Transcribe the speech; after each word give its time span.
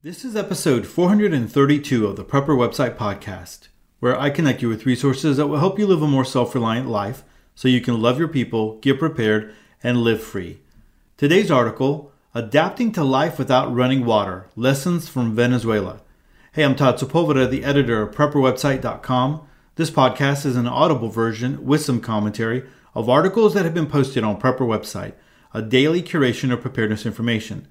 This 0.00 0.24
is 0.24 0.36
episode 0.36 0.86
432 0.86 2.06
of 2.06 2.14
the 2.14 2.24
Prepper 2.24 2.56
Website 2.56 2.94
Podcast, 2.94 3.66
where 3.98 4.16
I 4.16 4.30
connect 4.30 4.62
you 4.62 4.68
with 4.68 4.86
resources 4.86 5.36
that 5.36 5.48
will 5.48 5.58
help 5.58 5.76
you 5.76 5.88
live 5.88 6.02
a 6.02 6.06
more 6.06 6.24
self 6.24 6.54
reliant 6.54 6.88
life 6.88 7.24
so 7.56 7.66
you 7.66 7.80
can 7.80 8.00
love 8.00 8.16
your 8.16 8.28
people, 8.28 8.78
get 8.78 9.00
prepared, 9.00 9.52
and 9.82 10.04
live 10.04 10.22
free. 10.22 10.60
Today's 11.16 11.50
article 11.50 12.12
Adapting 12.32 12.92
to 12.92 13.02
Life 13.02 13.40
Without 13.40 13.74
Running 13.74 14.06
Water 14.06 14.48
Lessons 14.54 15.08
from 15.08 15.34
Venezuela. 15.34 16.00
Hey, 16.52 16.64
I'm 16.64 16.76
Todd 16.76 16.98
Sepulveda, 16.98 17.50
the 17.50 17.64
editor 17.64 18.00
of 18.02 18.14
PrepperWebsite.com. 18.14 19.48
This 19.74 19.90
podcast 19.90 20.46
is 20.46 20.54
an 20.54 20.68
audible 20.68 21.08
version 21.08 21.66
with 21.66 21.82
some 21.82 22.00
commentary 22.00 22.62
of 22.94 23.08
articles 23.08 23.52
that 23.54 23.64
have 23.64 23.74
been 23.74 23.88
posted 23.88 24.22
on 24.22 24.40
Prepper 24.40 24.60
Website, 24.60 25.14
a 25.52 25.60
daily 25.60 26.04
curation 26.04 26.52
of 26.52 26.60
preparedness 26.60 27.04
information. 27.04 27.66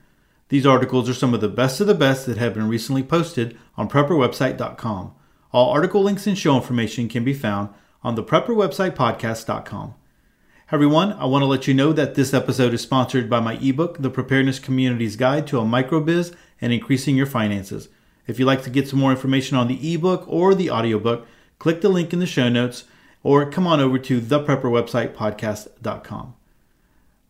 These 0.49 0.65
articles 0.65 1.09
are 1.09 1.13
some 1.13 1.33
of 1.33 1.41
the 1.41 1.49
best 1.49 1.81
of 1.81 1.87
the 1.87 1.93
best 1.93 2.25
that 2.25 2.37
have 2.37 2.53
been 2.53 2.69
recently 2.69 3.03
posted 3.03 3.57
on 3.75 3.89
PrepperWebsite.com. 3.89 5.13
All 5.51 5.71
article 5.71 6.03
links 6.03 6.27
and 6.27 6.37
show 6.37 6.55
information 6.55 7.09
can 7.09 7.23
be 7.23 7.33
found 7.33 7.69
on 8.03 8.15
the 8.15 8.23
PrepperWebsitePodcast.com. 8.23 9.95
Everyone, 10.71 11.13
I 11.13 11.25
want 11.25 11.43
to 11.43 11.47
let 11.47 11.67
you 11.67 11.73
know 11.73 11.93
that 11.93 12.15
this 12.15 12.33
episode 12.33 12.73
is 12.73 12.81
sponsored 12.81 13.29
by 13.29 13.39
my 13.39 13.57
ebook, 13.61 13.99
The 13.99 14.09
Preparedness 14.09 14.59
Community's 14.59 15.15
Guide 15.15 15.47
to 15.47 15.59
a 15.59 15.63
Microbiz 15.63 16.35
and 16.59 16.73
Increasing 16.73 17.15
Your 17.15 17.25
Finances. 17.25 17.87
If 18.25 18.39
you'd 18.39 18.45
like 18.45 18.63
to 18.63 18.69
get 18.69 18.87
some 18.87 18.99
more 18.99 19.11
information 19.11 19.57
on 19.57 19.67
the 19.67 19.93
ebook 19.93 20.25
or 20.27 20.53
the 20.53 20.69
audiobook, 20.69 21.25
click 21.59 21.81
the 21.81 21.89
link 21.89 22.13
in 22.13 22.19
the 22.19 22.25
show 22.25 22.49
notes 22.49 22.83
or 23.23 23.49
come 23.49 23.65
on 23.65 23.79
over 23.79 23.97
to 23.99 24.19
theprepperwebsitepodcast.com. 24.19 26.33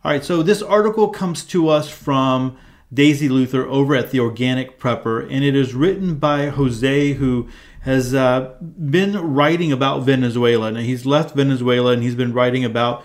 All 0.04 0.12
right, 0.12 0.24
so 0.24 0.44
this 0.44 0.62
article 0.62 1.10
comes 1.10 1.44
to 1.46 1.70
us 1.70 1.90
from 1.90 2.58
Daisy 2.94 3.27
Luther 3.27 3.66
over 3.66 3.96
at 3.96 4.12
The 4.12 4.20
Organic 4.20 4.80
Prepper, 4.80 5.22
and 5.30 5.44
it 5.44 5.55
is 5.55 5.73
written 5.73 6.16
by 6.16 6.48
Jose, 6.48 7.13
who 7.13 7.50
has 7.82 8.13
uh, 8.13 8.54
been 8.62 9.34
writing 9.34 9.71
about 9.71 10.04
Venezuela. 10.04 10.71
Now, 10.71 10.80
he's 10.80 11.05
left 11.05 11.35
Venezuela 11.35 11.91
and 11.91 12.04
he's 12.04 12.15
been 12.15 12.34
writing 12.34 12.63
about 12.63 13.04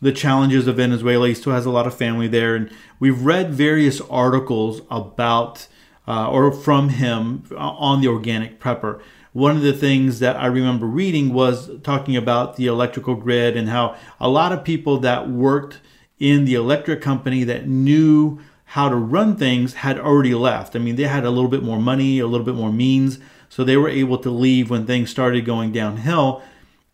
the 0.00 0.12
challenges 0.12 0.66
of 0.66 0.76
Venezuela. 0.76 1.28
He 1.28 1.34
still 1.34 1.52
has 1.52 1.66
a 1.66 1.70
lot 1.70 1.86
of 1.86 1.94
family 1.94 2.26
there, 2.26 2.54
and 2.54 2.70
we've 2.98 3.22
read 3.22 3.52
various 3.52 4.00
articles 4.02 4.82
about 4.90 5.68
uh, 6.08 6.28
or 6.28 6.50
from 6.50 6.88
him 6.88 7.44
on 7.56 8.00
The 8.00 8.08
Organic 8.08 8.58
Prepper. 8.58 9.00
One 9.32 9.56
of 9.56 9.62
the 9.62 9.72
things 9.72 10.18
that 10.18 10.34
I 10.34 10.46
remember 10.46 10.86
reading 10.86 11.32
was 11.32 11.70
talking 11.84 12.16
about 12.16 12.56
the 12.56 12.66
electrical 12.66 13.14
grid 13.14 13.56
and 13.56 13.68
how 13.68 13.96
a 14.18 14.28
lot 14.28 14.50
of 14.50 14.64
people 14.64 14.98
that 15.00 15.30
worked 15.30 15.78
in 16.18 16.46
the 16.46 16.54
electric 16.54 17.00
company 17.00 17.44
that 17.44 17.68
knew 17.68 18.40
how 18.70 18.88
to 18.88 18.94
run 18.94 19.34
things 19.34 19.74
had 19.74 19.98
already 19.98 20.32
left. 20.32 20.76
I 20.76 20.78
mean, 20.78 20.94
they 20.94 21.02
had 21.02 21.24
a 21.24 21.30
little 21.30 21.50
bit 21.50 21.64
more 21.64 21.80
money, 21.80 22.20
a 22.20 22.26
little 22.28 22.46
bit 22.46 22.54
more 22.54 22.70
means, 22.70 23.18
so 23.48 23.64
they 23.64 23.76
were 23.76 23.88
able 23.88 24.16
to 24.18 24.30
leave 24.30 24.70
when 24.70 24.86
things 24.86 25.10
started 25.10 25.44
going 25.44 25.72
downhill. 25.72 26.40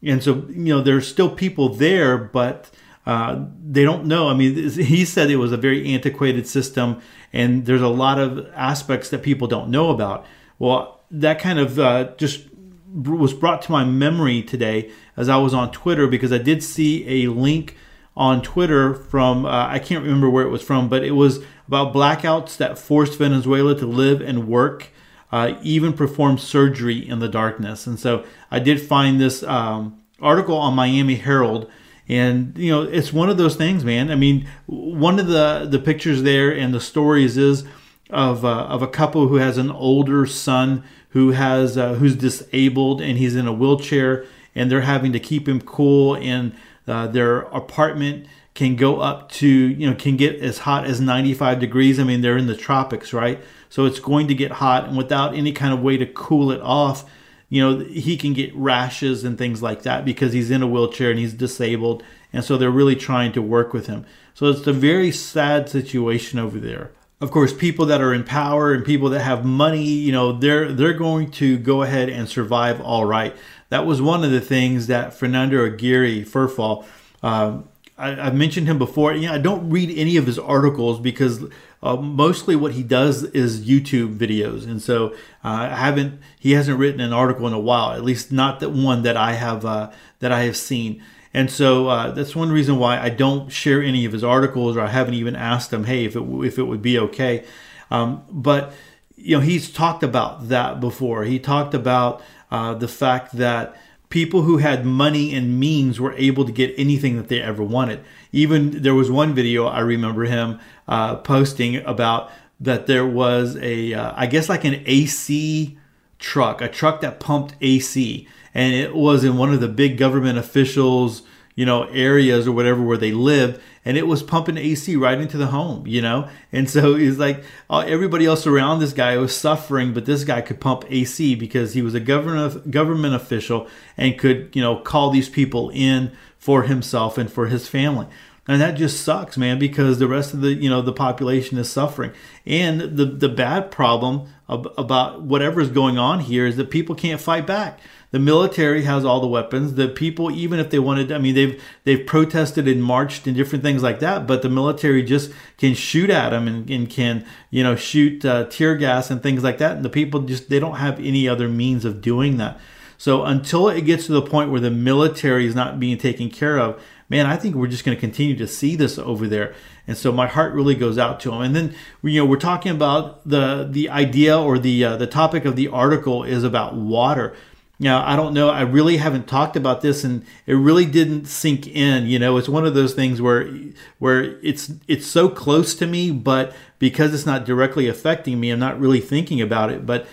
And 0.03 0.23
so, 0.23 0.47
you 0.49 0.75
know, 0.75 0.81
there's 0.81 1.07
still 1.07 1.29
people 1.29 1.69
there, 1.69 2.17
but 2.17 2.71
uh, 3.05 3.45
they 3.63 3.85
don't 3.85 4.07
know. 4.07 4.31
I 4.31 4.35
mean, 4.35 4.71
he 4.71 5.05
said 5.05 5.31
it 5.31 5.37
was 5.37 5.53
a 5.53 5.59
very 5.59 5.93
antiquated 5.93 6.47
system, 6.47 7.03
and 7.31 7.67
there's 7.67 7.83
a 7.83 7.89
lot 7.89 8.19
of 8.19 8.51
aspects 8.55 9.11
that 9.11 9.23
people 9.23 9.47
don't 9.47 9.69
know 9.69 9.91
about. 9.91 10.25
Well, 10.59 11.03
that 11.11 11.39
kind 11.39 11.59
of 11.59 11.79
uh, 11.79 12.13
just 12.17 12.47
was 12.95 13.35
brought 13.35 13.61
to 13.61 13.73
my 13.73 13.85
memory 13.85 14.43
today 14.43 14.91
as 15.15 15.29
I 15.29 15.37
was 15.37 15.53
on 15.53 15.73
Twitter 15.73 16.07
because 16.07 16.33
I 16.33 16.39
did 16.39 16.63
see 16.63 17.25
a 17.25 17.31
link 17.31 17.77
on 18.17 18.41
Twitter 18.41 18.95
from 18.95 19.45
uh, 19.45 19.67
I 19.69 19.79
can't 19.79 20.03
remember 20.03 20.31
where 20.31 20.47
it 20.47 20.49
was 20.49 20.63
from, 20.63 20.89
but 20.89 21.05
it 21.05 21.11
was 21.11 21.45
about 21.67 21.92
blackouts 21.92 22.56
that 22.56 22.78
forced 22.78 23.19
Venezuela 23.19 23.77
to 23.78 23.86
live 23.86 24.20
and 24.20 24.48
work, 24.48 24.89
uh, 25.33 25.55
even 25.62 25.92
perform 25.92 26.39
surgery 26.39 27.06
in 27.06 27.19
the 27.19 27.28
darkness. 27.28 27.86
And 27.86 27.98
so 27.98 28.25
I 28.50 28.58
did 28.58 28.81
find 28.81 29.20
this 29.20 29.42
um, 29.42 30.00
article 30.20 30.56
on 30.56 30.75
Miami 30.75 31.17
Herald. 31.17 31.70
And 32.08 32.57
you 32.57 32.70
know, 32.70 32.83
it's 32.83 33.13
one 33.13 33.29
of 33.29 33.36
those 33.36 33.57
things, 33.57 33.85
man. 33.85 34.11
I 34.11 34.14
mean, 34.14 34.48
one 34.67 35.18
of 35.18 35.27
the 35.27 35.67
the 35.68 35.80
pictures 35.80 36.23
there 36.23 36.52
and 36.52 36.73
the 36.73 36.80
stories 36.80 37.36
is 37.36 37.64
of 38.11 38.45
uh, 38.45 38.67
of 38.67 38.80
a 38.80 38.86
couple 38.86 39.27
who 39.27 39.36
has 39.36 39.58
an 39.58 39.70
older 39.73 40.24
son 40.27 40.85
who 41.11 41.30
has 41.30 41.77
uh, 41.77 41.95
who's 41.95 42.14
disabled 42.14 43.01
and 43.01 43.18
he's 43.18 43.35
in 43.35 43.48
a 43.48 43.52
wheelchair, 43.52 44.24
and 44.55 44.70
they're 44.70 44.83
having 44.83 45.12
to 45.12 45.18
keep 45.18 45.48
him 45.48 45.61
cool 45.61 46.14
in 46.14 46.55
uh, 46.86 47.08
their 47.08 47.41
apartment 47.41 48.27
can 48.56 48.74
go 48.74 49.00
up 49.00 49.30
to, 49.30 49.46
you 49.46 49.89
know, 49.89 49.94
can 49.94 50.17
get 50.17 50.40
as 50.40 50.58
hot 50.58 50.86
as 50.86 50.98
95 50.98 51.61
degrees. 51.61 52.00
I 52.00 52.05
mean, 52.05 52.22
they're 52.22 52.39
in 52.39 52.46
the 52.46 52.56
tropics, 52.56 53.12
right? 53.12 53.39
So 53.68 53.84
it's 53.84 54.00
going 54.00 54.28
to 54.28 54.34
get 54.34 54.50
hot, 54.50 54.89
and 54.89 54.96
without 54.96 55.34
any 55.34 55.52
kind 55.52 55.74
of 55.74 55.83
way 55.83 55.98
to 55.98 56.06
cool 56.06 56.50
it 56.50 56.61
off, 56.62 57.05
you 57.50 57.62
know, 57.62 57.84
he 57.84 58.17
can 58.17 58.33
get 58.33 58.55
rashes 58.56 59.24
and 59.24 59.36
things 59.36 59.62
like 59.62 59.83
that 59.83 60.05
because 60.05 60.33
he's 60.33 60.50
in 60.50 60.62
a 60.62 60.67
wheelchair 60.67 61.11
and 61.11 61.18
he's 61.18 61.34
disabled. 61.34 62.02
And 62.33 62.42
so 62.42 62.56
they're 62.56 62.70
really 62.70 62.96
trying 62.96 63.33
to 63.33 63.42
work 63.42 63.74
with 63.74 63.86
him. 63.86 64.06
So 64.34 64.46
it's 64.46 64.67
a 64.67 64.73
very 64.73 65.12
sad 65.12 65.68
situation 65.68 66.38
over 66.38 66.58
there. 66.58 66.92
Of 67.20 67.30
course, 67.30 67.52
people 67.52 67.86
that 67.86 68.00
are 68.00 68.12
in 68.12 68.24
power 68.24 68.73
and 68.73 68.84
people 68.84 69.11
that 69.11 69.20
have 69.20 69.44
money, 69.44 69.84
you 69.84 70.12
know, 70.12 70.33
they're 70.33 70.73
they're 70.73 70.92
going 70.92 71.30
to 71.33 71.56
go 71.56 71.83
ahead 71.83 72.08
and 72.08 72.28
survive 72.28 72.80
all 72.80 73.05
right. 73.05 73.36
That 73.68 73.86
was 73.86 74.02
one 74.02 74.24
of 74.24 74.30
the 74.30 74.40
things 74.40 74.86
that 74.88 75.14
Fernando 75.14 75.64
Aguirre 75.64 76.24
FerFAL 76.24 76.84
uh, 77.23 77.58
I, 77.98 78.11
have 78.14 78.34
mentioned 78.34 78.67
him 78.67 78.79
before. 78.79 79.14
Know, 79.14 79.33
I 79.33 79.39
don't 79.39 79.70
read 79.70 79.96
any 79.96 80.17
of 80.17 80.27
his 80.27 80.39
articles 80.39 81.01
because 81.01 81.45
uh, 81.83 81.96
mostly 81.96 82.55
what 82.55 82.73
he 82.73 82.83
does 82.83 83.23
is 83.23 83.67
YouTube 83.67 84.18
videos, 84.18 84.64
and 84.64 84.83
so 84.83 85.14
uh, 85.45 85.68
I 85.73 85.77
haven't. 85.77 86.20
He 86.39 86.52
hasn't 86.52 86.79
written 86.79 87.01
an 87.01 87.12
article 87.12 87.46
in 87.46 87.52
a 87.52 87.58
while, 87.58 87.92
at 87.92 88.05
least 88.05 88.33
not 88.33 88.61
that 88.61 88.70
one 88.70 89.02
that 89.02 89.17
I 89.17 89.33
have 89.33 89.64
uh, 89.64 89.90
that 90.20 90.33
I 90.33 90.42
have 90.42 90.56
seen. 90.56 91.02
And 91.33 91.51
so 91.51 91.89
uh, 91.89 92.11
that's 92.12 92.35
one 92.35 92.51
reason 92.51 92.79
why 92.79 92.98
I 92.98 93.11
don't 93.11 93.51
share 93.51 93.83
any 93.83 94.06
of 94.06 94.12
his 94.12 94.24
articles, 94.24 94.77
or 94.77 94.80
I 94.80 94.89
haven't 94.89 95.14
even 95.14 95.36
asked 95.36 95.73
him, 95.73 95.85
hey, 95.85 96.05
if 96.05 96.17
it 96.17 96.23
if 96.23 96.58
it 96.58 96.64
would 96.64 96.83
be 96.83 96.98
okay. 96.98 97.45
Um, 97.90 98.24
but 98.30 98.73
you 99.17 99.36
know, 99.36 99.42
he's 99.42 99.70
talked 99.70 100.02
about 100.02 100.48
that 100.48 100.80
before. 100.80 101.24
He 101.24 101.39
talked 101.39 101.74
about 101.74 102.23
uh, 102.51 102.74
the 102.74 102.89
fact 102.89 103.36
that 103.36 103.77
people 104.08 104.42
who 104.42 104.58
had 104.58 104.84
money 104.84 105.34
and 105.34 105.58
means 105.58 106.00
were 106.00 106.14
able 106.14 106.44
to 106.44 106.52
get 106.52 106.74
anything 106.77 107.17
that 107.17 107.28
they 107.28 107.40
ever 107.40 107.62
wanted. 107.62 108.02
Even 108.33 108.83
there 108.83 108.94
was 108.94 109.11
one 109.11 109.34
video 109.34 109.67
I 109.67 109.80
remember 109.80 110.24
him 110.24 110.61
uh, 110.86 111.17
posting 111.17 111.77
about 111.77 112.30
that 112.61 112.86
there 112.86 113.06
was 113.06 113.56
a, 113.56 113.92
uh, 113.92 114.12
I 114.17 114.27
guess 114.27 114.48
like 114.48 114.64
an 114.64 114.83
AC 114.86 115.77
truck, 116.18 116.61
a 116.61 116.68
truck 116.68 117.00
that 117.02 117.20
pumped 117.20 117.55
AC, 117.61 118.27
and 118.55 118.74
it 118.74 118.94
was 118.94 119.24
in 119.24 119.36
one 119.36 119.52
of 119.52 119.61
the 119.61 119.68
big 119.68 119.98
government 119.98 120.38
officials 120.38 121.23
you 121.56 121.64
know, 121.64 121.84
areas 121.84 122.46
or 122.46 122.52
whatever 122.52 122.83
where 122.83 122.98
they 122.98 123.12
lived, 123.12 123.61
and 123.86 123.97
it 123.97 124.07
was 124.08 124.20
pumping 124.20 124.58
AC 124.58 124.97
right 124.97 125.19
into 125.19 125.39
the 125.39 125.47
home, 125.47 125.86
you 125.86 126.02
know. 126.02 126.29
And 126.52 126.69
so 126.69 126.97
it's 126.97 127.19
like 127.19 127.45
uh, 127.70 127.85
everybody 127.86 128.26
else 128.26 128.44
around 128.44 128.81
this 128.81 128.93
guy 128.93 129.17
was 129.17 129.35
suffering, 129.35 129.94
but 129.94 130.06
this 130.06 130.25
guy 130.25 130.41
could 130.41 130.61
pump 130.61 130.85
AC 130.91 131.37
because 131.37 131.73
he 131.73 131.82
was 131.82 131.94
a 131.94 132.00
government 132.00 132.70
government 132.70 133.14
official 133.14 133.69
and 133.97 134.19
could, 134.19 134.50
you 134.55 134.61
know, 134.61 134.76
call 134.81 135.11
these 135.11 135.29
people 135.29 135.70
in 135.70 136.11
for 136.37 136.64
himself 136.64 137.17
and 137.17 137.32
for 137.32 137.47
his 137.47 137.69
family. 137.69 138.08
And 138.49 138.61
that 138.61 138.73
just 138.73 139.02
sucks, 139.02 139.37
man, 139.37 139.58
because 139.58 139.99
the 139.99 140.08
rest 140.08 140.35
of 140.35 140.41
the, 140.41 140.53
you 140.53 140.69
know, 140.69 140.82
the 140.82 140.93
population 140.93 141.56
is 141.56 141.70
suffering. 141.70 142.12
And 142.44 142.81
the 142.81 143.05
the 143.05 143.29
bad 143.29 143.70
problem 143.70 144.29
about 144.49 145.23
whatever 145.23 145.61
is 145.61 145.70
going 145.70 145.97
on 145.97 146.20
here 146.20 146.44
is 146.47 146.56
that 146.56 146.70
people 146.70 146.97
can't 146.97 147.20
fight 147.20 147.47
back 147.47 147.79
the 148.11 148.19
military 148.19 148.82
has 148.82 149.05
all 149.05 149.20
the 149.20 149.26
weapons. 149.26 149.75
The 149.75 149.88
people, 149.88 150.31
even 150.31 150.58
if 150.58 150.70
they 150.70 150.78
wanted, 150.78 151.11
I 151.12 151.19
mean, 151.19 151.34
they've 151.34 151.62
they've 151.84 152.06
protested 152.06 152.69
and 152.69 152.82
marched 152.82 153.26
and 153.26 153.37
different 153.37 153.64
things 153.64 153.82
like 153.82 154.00
that. 154.00 154.26
But 154.26 154.43
the 154.43 154.49
military 154.49 155.02
just 155.02 155.32
can 155.58 155.75
shoot 155.75 156.11
at 156.11 156.31
them 156.31 156.46
and, 156.46 156.70
and 156.70 156.88
can 156.88 157.26
you 157.50 157.62
know 157.62 157.76
shoot 157.76 158.25
uh, 158.25 158.44
tear 158.44 158.76
gas 158.76 159.11
and 159.11 159.22
things 159.22 159.43
like 159.43 159.58
that. 159.58 159.76
And 159.76 159.84
the 159.84 159.90
people 159.90 160.20
just 160.20 160.49
they 160.49 160.61
don't 160.61 160.76
have 160.76 160.99
any 160.99 161.29
other 161.29 161.49
means 161.49 161.85
of 161.85 162.00
doing 162.00 162.37
that. 162.37 162.61
So 162.99 163.25
until 163.25 163.69
it 163.69 163.82
gets 163.82 164.06
to 164.06 164.12
the 164.12 164.23
point 164.23 164.50
where 164.50 164.61
the 164.61 164.70
military 164.70 165.47
is 165.47 165.55
not 165.55 165.79
being 165.79 165.99
taken 165.99 166.31
care 166.31 166.59
of, 166.59 166.82
man, 167.09 167.26
I 167.26 167.37
think 167.37 167.55
we're 167.55 167.67
just 167.67 167.85
going 167.85 167.97
to 167.97 168.00
continue 168.00 168.37
to 168.37 168.47
see 168.47 168.76
this 168.76 168.99
over 168.99 169.29
there. 169.29 169.55
And 169.87 169.97
so 169.97 170.11
my 170.12 170.26
heart 170.26 170.55
really 170.55 170.75
goes 170.75 170.99
out 170.99 171.20
to 171.20 171.31
them. 171.31 171.43
And 171.43 171.55
then 171.55 171.75
you 172.02 172.20
know 172.20 172.26
we're 172.26 172.37
talking 172.37 172.73
about 172.73 173.29
the 173.29 173.69
the 173.70 173.91
idea 173.91 174.38
or 174.38 174.59
the 174.59 174.85
uh, 174.85 174.97
the 174.97 175.06
topic 175.06 175.44
of 175.44 175.56
the 175.56 175.69
article 175.69 176.25
is 176.25 176.44
about 176.44 176.75
water. 176.75 177.35
Now, 177.78 178.06
I 178.06 178.17
don't 178.17 178.32
know. 178.32 178.49
I 178.49 178.62
really 178.62 178.96
haven't 178.96 179.28
talked 179.28 179.55
about 179.55 179.82
this, 179.82 180.02
and 180.02 180.25
it 180.46 180.55
really 180.55 180.87
didn't 180.87 181.26
sink 181.26 181.67
in. 181.67 182.06
You 182.06 182.19
know, 182.19 182.38
it's 182.38 182.49
one 182.49 182.64
of 182.64 182.75
those 182.75 182.94
things 182.94 183.20
where 183.20 183.50
where 183.99 184.38
it's 184.40 184.73
it's 184.88 185.06
so 185.06 185.28
close 185.28 185.75
to 185.76 185.87
me, 185.87 186.11
but 186.11 186.55
because 186.78 187.12
it's 187.12 187.26
not 187.26 187.44
directly 187.44 187.87
affecting 187.87 188.40
me, 188.40 188.50
I'm 188.50 188.58
not 188.58 188.81
really 188.81 189.00
thinking 189.00 189.43
about 189.43 189.70
it. 189.70 189.84
But 189.84 190.06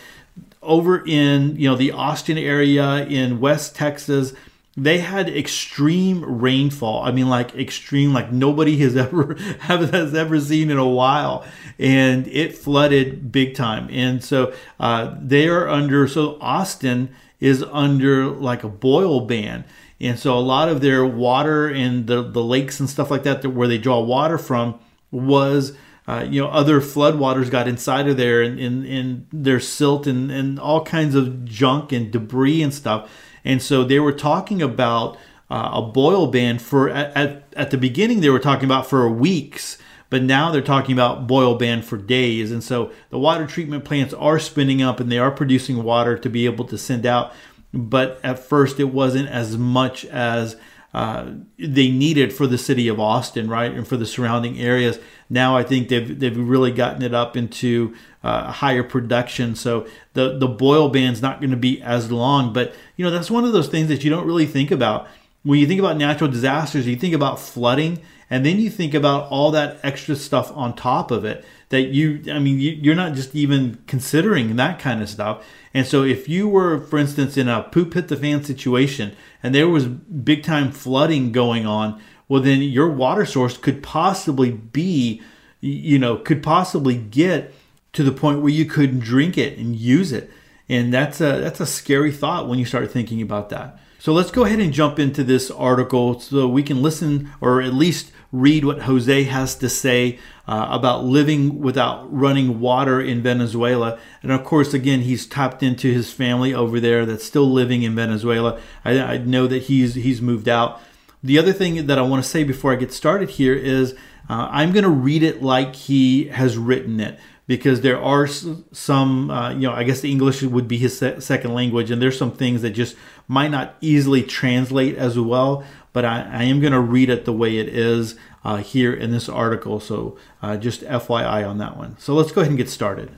over 0.62 1.06
in 1.06 1.56
you 1.56 1.70
know 1.70 1.78
the 1.78 1.94
Austin 1.94 2.38
area 2.38 3.06
in 3.06 3.40
West 3.40 3.78
Texas, 3.78 4.34
they 4.76 4.98
had 4.98 5.30
extreme 5.30 6.42
rainfall. 6.42 7.04
I 7.04 7.12
mean, 7.12 7.30
like 7.30 7.56
extreme, 7.56 8.14
like 8.14 8.30
nobody 8.30 8.78
has 8.80 8.98
ever 8.98 9.36
has 9.62 10.14
ever 10.14 10.38
seen 10.42 10.70
in 10.70 10.78
a 10.78 10.88
while, 10.88 11.46
and 11.80 12.28
it 12.28 12.58
flooded 12.58 13.32
big 13.32 13.56
time. 13.56 13.88
And 13.90 14.22
so 14.22 14.54
uh, 14.82 15.16
they 15.22 15.48
are 15.48 15.70
under. 15.70 16.10
So 16.10 16.38
Austin 16.42 17.16
is 17.44 17.64
under 17.72 18.28
like 18.28 18.64
a 18.64 18.70
boil 18.70 19.22
ban, 19.22 19.66
and 20.00 20.18
so 20.18 20.38
a 20.38 20.40
lot 20.40 20.70
of 20.70 20.82
their 20.82 21.06
water 21.06 21.68
and 21.68 22.08
the 22.08 22.24
the 22.24 22.44
lakes 22.44 22.80
and 22.80 22.90
stuff 22.90 23.12
like 23.12 23.24
that, 23.24 23.46
where 23.46 23.68
they 23.68 23.78
draw 23.78 24.00
water 24.00 24.38
from, 24.38 24.80
was. 25.12 25.78
Uh, 26.06 26.28
you 26.30 26.42
know, 26.42 26.50
other 26.50 26.82
floodwaters 26.82 27.50
got 27.50 27.66
inside 27.66 28.10
of 28.10 28.18
there 28.18 28.42
and, 28.42 28.60
and, 28.60 28.86
and 28.86 29.26
there's 29.32 29.66
silt 29.66 30.06
and, 30.06 30.30
and 30.30 30.60
all 30.60 30.84
kinds 30.84 31.16
of 31.16 31.46
junk 31.46 31.94
and 31.94 32.12
debris 32.12 32.62
and 32.62 32.74
stuff 32.74 33.10
and 33.46 33.62
so 33.62 33.84
they 33.84 34.00
were 34.00 34.14
talking 34.14 34.62
about 34.62 35.18
uh, 35.50 35.72
a 35.74 35.82
boil 35.82 36.28
ban 36.28 36.60
for 36.60 36.90
at, 36.90 37.16
at, 37.16 37.54
at 37.56 37.72
the 37.72 37.78
beginning 37.78 38.22
they 38.22 38.30
were 38.30 38.40
talking 38.40 38.66
about 38.66 38.88
for 38.88 39.10
weeks 39.10 39.78
but 40.14 40.22
now 40.22 40.52
they're 40.52 40.62
talking 40.62 40.94
about 40.94 41.26
boil 41.26 41.56
ban 41.56 41.82
for 41.82 41.98
days 41.98 42.52
and 42.52 42.64
so 42.64 42.92
the 43.10 43.18
water 43.18 43.48
treatment 43.48 43.84
plants 43.84 44.14
are 44.14 44.38
spinning 44.38 44.80
up 44.80 45.00
and 45.00 45.12
they 45.12 45.18
are 45.18 45.32
producing 45.32 45.82
water 45.82 46.16
to 46.16 46.30
be 46.30 46.46
able 46.46 46.66
to 46.66 46.78
send 46.78 47.04
out 47.04 47.34
but 47.74 48.20
at 48.24 48.38
first 48.38 48.80
it 48.80 48.84
wasn't 48.84 49.28
as 49.28 49.58
much 49.58 50.06
as 50.06 50.56
uh, 50.94 51.32
they 51.58 51.90
needed 51.90 52.32
for 52.32 52.46
the 52.46 52.58
city 52.60 52.88
of 52.88 53.00
Austin, 53.00 53.50
right, 53.50 53.72
and 53.72 53.88
for 53.88 53.98
the 53.98 54.06
surrounding 54.06 54.60
areas. 54.60 55.00
Now 55.28 55.58
I 55.58 55.64
think 55.64 55.90
they've 55.90 56.20
they've 56.20 56.38
really 56.38 56.72
gotten 56.72 57.02
it 57.02 57.16
up 57.16 57.36
into 57.36 57.96
uh, 58.24 58.52
higher 58.52 58.84
production. 58.84 59.56
So 59.56 59.88
the 60.14 60.38
the 60.38 60.48
boil 60.48 60.90
ban's 60.90 61.20
not 61.20 61.40
going 61.40 61.50
to 61.50 61.58
be 61.58 61.82
as 61.82 62.12
long. 62.12 62.54
But 62.54 62.76
you 62.96 63.04
know 63.04 63.10
that's 63.10 63.32
one 63.32 63.44
of 63.44 63.54
those 63.54 63.70
things 63.70 63.88
that 63.88 64.04
you 64.04 64.12
don't 64.12 64.28
really 64.28 64.46
think 64.46 64.70
about 64.70 65.08
when 65.44 65.60
you 65.60 65.68
think 65.68 65.80
about 65.80 65.98
natural 65.98 66.30
disasters. 66.30 66.88
You 66.88 66.96
think 66.96 67.14
about 67.14 67.40
flooding, 67.40 68.02
and 68.30 68.46
then 68.46 68.60
you 68.60 68.70
think 68.70 68.94
about 68.94 69.30
all 69.30 69.52
that 69.52 69.80
extra 69.84 70.16
stuff 70.16 70.52
on 70.56 70.76
top 70.76 71.12
of 71.12 71.26
it 71.26 71.46
that 71.70 71.82
you 71.82 72.24
i 72.32 72.38
mean 72.38 72.60
you, 72.60 72.92
are 72.92 72.96
not 72.96 73.14
just 73.14 73.34
even 73.36 73.82
considering 73.88 74.56
that 74.58 74.78
kind 74.78 75.02
of 75.02 75.10
stuff 75.10 75.44
and 75.74 75.88
so 75.88 76.04
if 76.04 76.30
you 76.30 76.48
were 76.48 76.80
for 76.82 77.00
instance 77.00 77.36
in 77.36 77.48
a 77.48 77.64
poop 77.64 77.96
hit 77.96 78.10
the 78.10 78.16
fan 78.16 78.44
situation 78.44 79.16
and 79.42 79.56
there 79.56 79.68
was 79.68 79.88
big 79.88 80.44
time 80.44 80.72
flooding 80.72 81.32
going 81.32 81.66
on 81.66 82.00
well 82.28 82.42
then 82.42 82.62
your 82.62 82.92
water 82.92 83.26
source 83.26 83.58
could 83.58 83.82
possibly 83.82 84.52
be 84.52 85.20
you 85.62 85.98
know 85.98 86.18
could 86.18 86.44
possibly 86.44 86.96
get 86.96 87.52
to 87.94 88.04
the 88.04 88.12
point 88.12 88.42
where 88.42 88.52
you 88.52 88.66
couldn't 88.66 89.00
drink 89.00 89.38
it 89.38 89.58
and 89.58 89.76
use 89.76 90.12
it. 90.12 90.30
And 90.68 90.94
that's 90.94 91.22
a 91.22 91.40
that's 91.40 91.60
a 91.60 91.66
scary 91.66 92.12
thought 92.12 92.50
when 92.50 92.60
you 92.60 92.66
start 92.66 92.92
thinking 92.92 93.22
about 93.22 93.50
that. 93.50 93.80
So 94.04 94.12
let's 94.12 94.32
go 94.32 94.44
ahead 94.44 94.60
and 94.60 94.74
jump 94.74 95.00
into 95.00 95.24
this 95.24 95.50
article 95.50 96.20
so 96.20 96.46
we 96.46 96.62
can 96.62 96.82
listen 96.82 97.32
or 97.40 97.62
at 97.62 97.74
least 97.74 98.12
read 98.34 98.66
what 98.66 98.82
Jose 98.82 99.24
has 99.24 99.56
to 99.56 99.70
say 99.70 100.20
uh, 100.46 100.68
about 100.72 101.06
living 101.06 101.62
without 101.62 102.14
running 102.14 102.60
water 102.60 103.00
in 103.00 103.24
Venezuela. 103.24 103.98
And 104.22 104.34
of 104.34 104.44
course, 104.44 104.74
again, 104.74 105.04
he's 105.04 105.26
tapped 105.26 105.64
into 105.64 105.94
his 105.94 106.12
family 106.12 106.54
over 106.54 106.82
there 106.82 107.06
that's 107.06 107.24
still 107.24 107.50
living 107.50 107.84
in 107.84 107.96
Venezuela. 107.96 108.60
I, 108.84 109.00
I 109.00 109.18
know 109.20 109.48
that 109.48 109.64
he's 109.64 109.96
he's 109.96 110.22
moved 110.22 110.50
out. 110.50 110.82
The 111.24 111.40
other 111.40 111.54
thing 111.54 111.88
that 111.88 111.98
I 111.98 112.02
want 112.02 112.22
to 112.22 112.30
say 112.30 112.44
before 112.44 112.74
I 112.74 112.76
get 112.76 112.92
started 112.92 113.30
here 113.30 113.56
is 113.56 113.94
uh, 114.30 114.50
I'm 114.52 114.74
going 114.74 114.84
to 114.84 114.90
read 114.90 115.24
it 115.24 115.42
like 115.42 115.78
he 115.78 116.26
has 116.26 116.58
written 116.58 117.00
it 117.00 117.18
because 117.46 117.82
there 117.82 118.02
are 118.02 118.26
some, 118.26 119.30
uh, 119.30 119.52
you 119.52 119.68
know, 119.68 119.74
I 119.74 119.84
guess 119.84 120.00
the 120.00 120.12
English 120.12 120.42
would 120.42 120.68
be 120.68 120.78
his 120.78 120.98
se- 120.98 121.20
second 121.20 121.54
language, 121.54 121.92
and 121.92 122.02
there's 122.02 122.18
some 122.18 122.32
things 122.32 122.62
that 122.62 122.70
just 122.72 122.96
might 123.28 123.52
not 123.52 123.76
easily 123.82 124.24
translate 124.24 124.96
as 124.96 125.18
well. 125.20 125.64
But 125.92 126.06
I, 126.06 126.22
I 126.22 126.44
am 126.44 126.60
going 126.60 126.74
to 126.74 126.80
read 126.80 127.10
it 127.10 127.26
the 127.26 127.34
way 127.34 127.58
it 127.58 127.68
is 127.68 128.16
uh, 128.44 128.58
here 128.58 128.94
in 128.94 129.12
this 129.12 129.30
article. 129.30 129.80
So 129.80 130.18
uh, 130.42 130.58
just 130.58 130.82
FYI 130.82 131.48
on 131.48 131.60
that 131.60 131.78
one. 131.78 131.98
So 132.00 132.14
let's 132.14 132.32
go 132.32 132.42
ahead 132.42 132.52
and 132.52 132.58
get 132.58 132.70
started. 132.70 133.12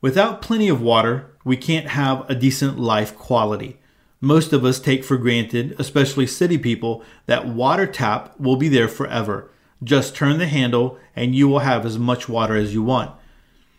Without 0.00 0.42
plenty 0.42 0.68
of 0.68 0.80
water, 0.80 1.30
we 1.44 1.56
can't 1.56 1.88
have 1.88 2.28
a 2.30 2.34
decent 2.34 2.78
life 2.78 3.16
quality. 3.16 3.78
Most 4.20 4.52
of 4.52 4.64
us 4.64 4.80
take 4.80 5.04
for 5.04 5.16
granted, 5.16 5.74
especially 5.78 6.26
city 6.26 6.56
people, 6.56 7.02
that 7.26 7.46
water 7.46 7.86
tap 7.86 8.38
will 8.38 8.56
be 8.56 8.68
there 8.68 8.88
forever. 8.88 9.50
Just 9.82 10.14
turn 10.16 10.38
the 10.38 10.46
handle 10.46 10.98
and 11.14 11.34
you 11.34 11.48
will 11.48 11.58
have 11.58 11.84
as 11.84 11.98
much 11.98 12.28
water 12.28 12.56
as 12.56 12.72
you 12.72 12.82
want. 12.82 13.10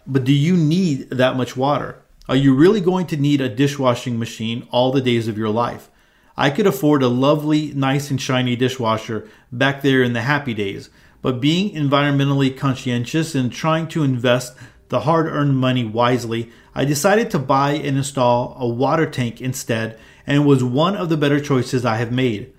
But 0.06 0.24
do 0.24 0.34
you 0.34 0.56
need 0.56 1.10
that 1.10 1.36
much 1.36 1.58
water? 1.58 2.02
Are 2.28 2.36
you 2.36 2.56
really 2.56 2.82
going 2.82 3.06
to 3.08 3.18
need 3.18 3.40
a 3.40 3.48
dishwashing 3.48 4.18
machine 4.18 4.68
all 4.72 4.92
the 4.92 5.02
days 5.02 5.28
of 5.28 5.38
your 5.38 5.50
life? 5.50 5.92
I 6.36 6.50
could 6.50 6.66
afford 6.66 7.04
a 7.04 7.08
lovely, 7.08 7.72
nice, 7.74 8.10
and 8.10 8.20
shiny 8.20 8.56
dishwasher 8.56 9.30
back 9.52 9.84
there 9.84 10.02
in 10.02 10.14
the 10.14 10.24
happy 10.24 10.56
days, 10.56 10.90
but 11.22 11.40
being 11.40 11.76
environmentally 11.76 12.58
conscientious 12.58 13.36
and 13.36 13.54
trying 13.54 13.88
to 13.90 14.04
invest 14.04 14.56
the 14.90 15.02
hard 15.02 15.28
earned 15.28 15.58
money 15.58 15.86
wisely, 15.86 16.50
I 16.74 16.84
decided 16.84 17.30
to 17.30 17.40
buy 17.40 17.74
and 17.74 17.96
install 17.96 18.58
a 18.60 18.68
water 18.68 19.06
tank 19.06 19.40
instead, 19.40 20.00
and 20.26 20.38
it 20.38 20.46
was 20.46 20.64
one 20.64 20.96
of 20.96 21.10
the 21.10 21.18
better 21.18 21.40
choices 21.40 21.86
I 21.86 21.98
have 21.98 22.12
made. 22.12 22.52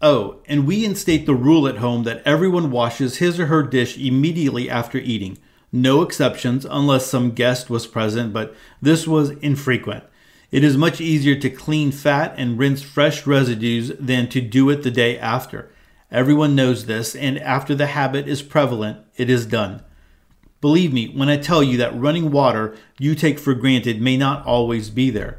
Oh, 0.00 0.40
and 0.46 0.66
we 0.66 0.82
instate 0.82 1.26
the 1.26 1.34
rule 1.34 1.68
at 1.68 1.76
home 1.76 2.04
that 2.04 2.22
everyone 2.24 2.70
washes 2.70 3.18
his 3.18 3.38
or 3.38 3.46
her 3.46 3.62
dish 3.62 3.98
immediately 3.98 4.70
after 4.70 4.96
eating. 4.96 5.36
No 5.72 6.02
exceptions 6.02 6.66
unless 6.68 7.06
some 7.06 7.30
guest 7.30 7.70
was 7.70 7.86
present, 7.86 8.32
but 8.32 8.54
this 8.82 9.06
was 9.06 9.30
infrequent. 9.30 10.04
It 10.50 10.64
is 10.64 10.76
much 10.76 11.00
easier 11.00 11.36
to 11.36 11.50
clean 11.50 11.92
fat 11.92 12.34
and 12.36 12.58
rinse 12.58 12.82
fresh 12.82 13.24
residues 13.24 13.92
than 14.00 14.28
to 14.30 14.40
do 14.40 14.68
it 14.70 14.82
the 14.82 14.90
day 14.90 15.16
after. 15.16 15.70
Everyone 16.10 16.56
knows 16.56 16.86
this, 16.86 17.14
and 17.14 17.38
after 17.38 17.72
the 17.72 17.86
habit 17.86 18.26
is 18.26 18.42
prevalent, 18.42 18.98
it 19.16 19.30
is 19.30 19.46
done. 19.46 19.82
Believe 20.60 20.92
me 20.92 21.06
when 21.08 21.28
I 21.28 21.36
tell 21.36 21.62
you 21.62 21.78
that 21.78 21.98
running 21.98 22.32
water 22.32 22.76
you 22.98 23.14
take 23.14 23.38
for 23.38 23.54
granted 23.54 24.02
may 24.02 24.16
not 24.16 24.44
always 24.44 24.90
be 24.90 25.08
there. 25.08 25.38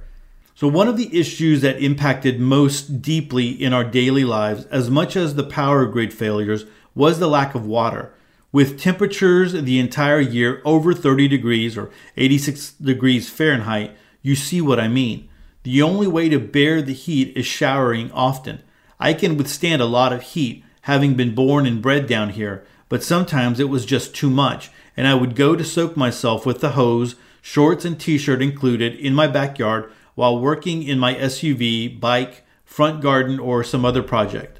So, 0.56 0.68
one 0.68 0.88
of 0.88 0.98
the 0.98 1.18
issues 1.18 1.62
that 1.62 1.82
impacted 1.82 2.40
most 2.40 3.02
deeply 3.02 3.50
in 3.50 3.74
our 3.74 3.84
daily 3.84 4.24
lives, 4.24 4.66
as 4.66 4.90
much 4.90 5.16
as 5.16 5.36
the 5.36 5.44
power 5.44 5.86
grid 5.86 6.14
failures, 6.14 6.66
was 6.96 7.20
the 7.20 7.28
lack 7.28 7.54
of 7.54 7.66
water. 7.66 8.14
With 8.54 8.80
temperatures 8.80 9.54
the 9.54 9.80
entire 9.80 10.20
year 10.20 10.62
over 10.66 10.94
30 10.94 11.30
degrees 11.30 11.78
or 11.78 11.90
86 12.18 12.72
degrees 12.74 13.30
Fahrenheit, 13.30 13.96
you 14.22 14.36
see 14.36 14.60
what 14.60 14.80
I 14.80 14.90
mean. 14.90 15.30
The 15.64 15.82
only 15.82 16.08
way 16.08 16.28
to 16.28 16.40
bear 16.40 16.82
the 16.82 16.94
heat 16.94 17.36
is 17.38 17.46
showering 17.46 18.12
often. 18.12 18.62
I 19.00 19.14
can 19.14 19.38
withstand 19.38 19.82
a 19.82 19.86
lot 19.86 20.12
of 20.12 20.22
heat, 20.22 20.66
having 20.82 21.14
been 21.14 21.34
born 21.34 21.66
and 21.66 21.82
bred 21.82 22.08
down 22.08 22.32
here, 22.32 22.66
but 22.90 23.04
sometimes 23.04 23.60
it 23.60 23.70
was 23.70 23.86
just 23.86 24.14
too 24.14 24.30
much, 24.30 24.70
and 24.98 25.08
I 25.08 25.14
would 25.14 25.36
go 25.36 25.56
to 25.56 25.64
soak 25.64 25.96
myself 25.96 26.46
with 26.46 26.60
the 26.60 26.72
hose, 26.72 27.16
shorts 27.42 27.86
and 27.86 27.98
t 27.98 28.18
shirt 28.18 28.42
included, 28.42 28.96
in 28.96 29.14
my 29.14 29.28
backyard 29.28 29.92
while 30.16 30.40
working 30.40 30.84
in 30.84 31.00
my 31.00 31.16
SUV, 31.16 32.00
bike, 32.00 32.44
front 32.66 33.02
garden, 33.02 33.40
or 33.40 33.64
some 33.64 33.86
other 33.86 34.04
project. 34.04 34.60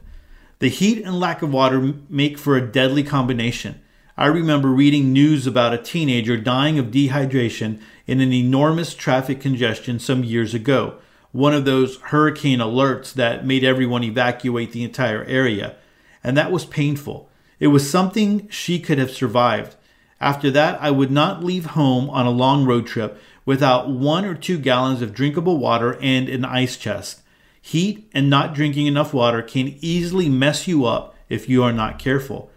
The 0.60 0.70
heat 0.70 1.04
and 1.04 1.20
lack 1.20 1.42
of 1.42 1.52
water 1.52 1.94
make 2.08 2.38
for 2.38 2.56
a 2.56 2.72
deadly 2.72 3.04
combination. 3.04 3.82
I 4.18 4.26
remember 4.26 4.68
reading 4.68 5.14
news 5.14 5.48
about 5.48 5.74
a 5.74 5.78
teenager 5.78 6.36
dying 6.36 6.78
of 6.78 6.88
dehydration 6.88 7.82
in 8.06 8.20
an 8.20 8.34
enormous 8.34 8.94
traffic 8.94 9.40
congestion 9.40 10.00
some 10.00 10.26
years 10.26 10.54
ago, 10.54 10.96
one 11.32 11.54
of 11.54 11.64
those 11.64 11.96
hurricane 11.98 12.60
alerts 12.60 13.14
that 13.14 13.46
made 13.46 13.64
everyone 13.64 14.04
evacuate 14.04 14.74
the 14.74 14.84
entire 14.84 15.24
area. 15.24 15.78
And 16.24 16.36
that 16.36 16.52
was 16.52 16.66
painful. 16.66 17.30
It 17.60 17.68
was 17.68 17.90
something 17.90 18.50
she 18.50 18.80
could 18.80 18.98
have 18.98 19.12
survived. 19.12 19.78
After 20.20 20.52
that, 20.52 20.82
I 20.82 20.92
would 20.92 21.10
not 21.10 21.44
leave 21.44 21.68
home 21.68 22.10
on 22.10 22.26
a 22.26 22.32
long 22.32 22.66
road 22.66 22.86
trip 22.86 23.20
without 23.46 23.90
one 23.90 24.26
or 24.26 24.36
two 24.36 24.60
gallons 24.60 25.02
of 25.02 25.14
drinkable 25.14 25.58
water 25.58 25.98
and 26.02 26.28
an 26.28 26.44
ice 26.44 26.76
chest. 26.76 27.22
Heat 27.62 28.10
and 28.14 28.30
not 28.30 28.54
drinking 28.54 28.88
enough 28.88 29.14
water 29.14 29.42
can 29.42 29.78
easily 29.80 30.28
mess 30.28 30.68
you 30.68 30.86
up 30.86 31.16
if 31.30 31.48
you 31.48 31.64
are 31.64 31.72
not 31.72 31.98
careful. 31.98 32.51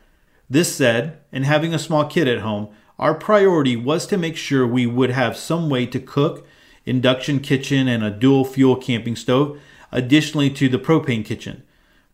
This 0.49 0.75
said, 0.75 1.19
and 1.33 1.45
having 1.45 1.73
a 1.73 1.79
small 1.79 2.05
kid 2.05 2.29
at 2.29 2.41
home, 2.41 2.69
our 2.99 3.15
priority 3.15 3.77
was 3.77 4.07
to 4.07 4.17
make 4.17 4.37
sure 4.37 4.67
we 4.67 4.87
would 4.87 5.11
have 5.11 5.37
some 5.37 5.69
way 5.69 5.87
to 5.87 5.99
cook, 5.99 6.47
induction 6.85 7.41
kitchen, 7.41 7.89
and 7.89 8.05
a 8.05 8.11
dual 8.11 8.45
fuel 8.45 8.77
camping 8.77 9.17
stove, 9.17 9.59
additionally 9.91 10.51
to 10.51 10.69
the 10.69 10.79
propane 10.79 11.25
kitchen. 11.25 11.63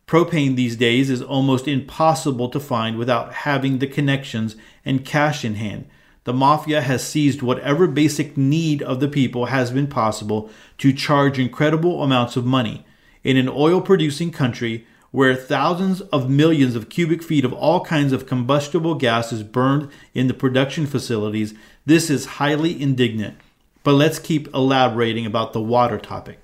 Propane 0.07 0.55
these 0.55 0.75
days 0.75 1.09
is 1.09 1.21
almost 1.21 1.67
impossible 1.67 2.49
to 2.49 2.59
find 2.59 2.97
without 2.97 3.33
having 3.33 3.79
the 3.79 3.87
connections 3.87 4.55
and 4.83 5.05
cash 5.05 5.45
in 5.45 5.55
hand. 5.55 5.87
The 6.23 6.33
mafia 6.33 6.81
has 6.81 7.07
seized 7.07 7.41
whatever 7.41 7.87
basic 7.87 8.37
need 8.37 8.81
of 8.81 8.99
the 8.99 9.07
people 9.07 9.45
has 9.45 9.71
been 9.71 9.87
possible 9.87 10.49
to 10.79 10.93
charge 10.93 11.39
incredible 11.39 12.03
amounts 12.03 12.35
of 12.35 12.45
money. 12.45 12.85
In 13.23 13.37
an 13.37 13.49
oil 13.49 13.81
producing 13.81 14.31
country 14.31 14.85
where 15.11 15.35
thousands 15.35 16.01
of 16.01 16.29
millions 16.29 16.75
of 16.75 16.89
cubic 16.89 17.21
feet 17.21 17.43
of 17.43 17.53
all 17.53 17.83
kinds 17.83 18.13
of 18.13 18.25
combustible 18.25 18.95
gas 18.95 19.33
is 19.33 19.43
burned 19.43 19.89
in 20.13 20.27
the 20.27 20.33
production 20.33 20.85
facilities, 20.85 21.53
this 21.85 22.09
is 22.09 22.25
highly 22.25 22.81
indignant. 22.81 23.37
But 23.83 23.93
let's 23.93 24.19
keep 24.19 24.53
elaborating 24.53 25.25
about 25.25 25.53
the 25.53 25.61
water 25.61 25.97
topic. 25.97 26.39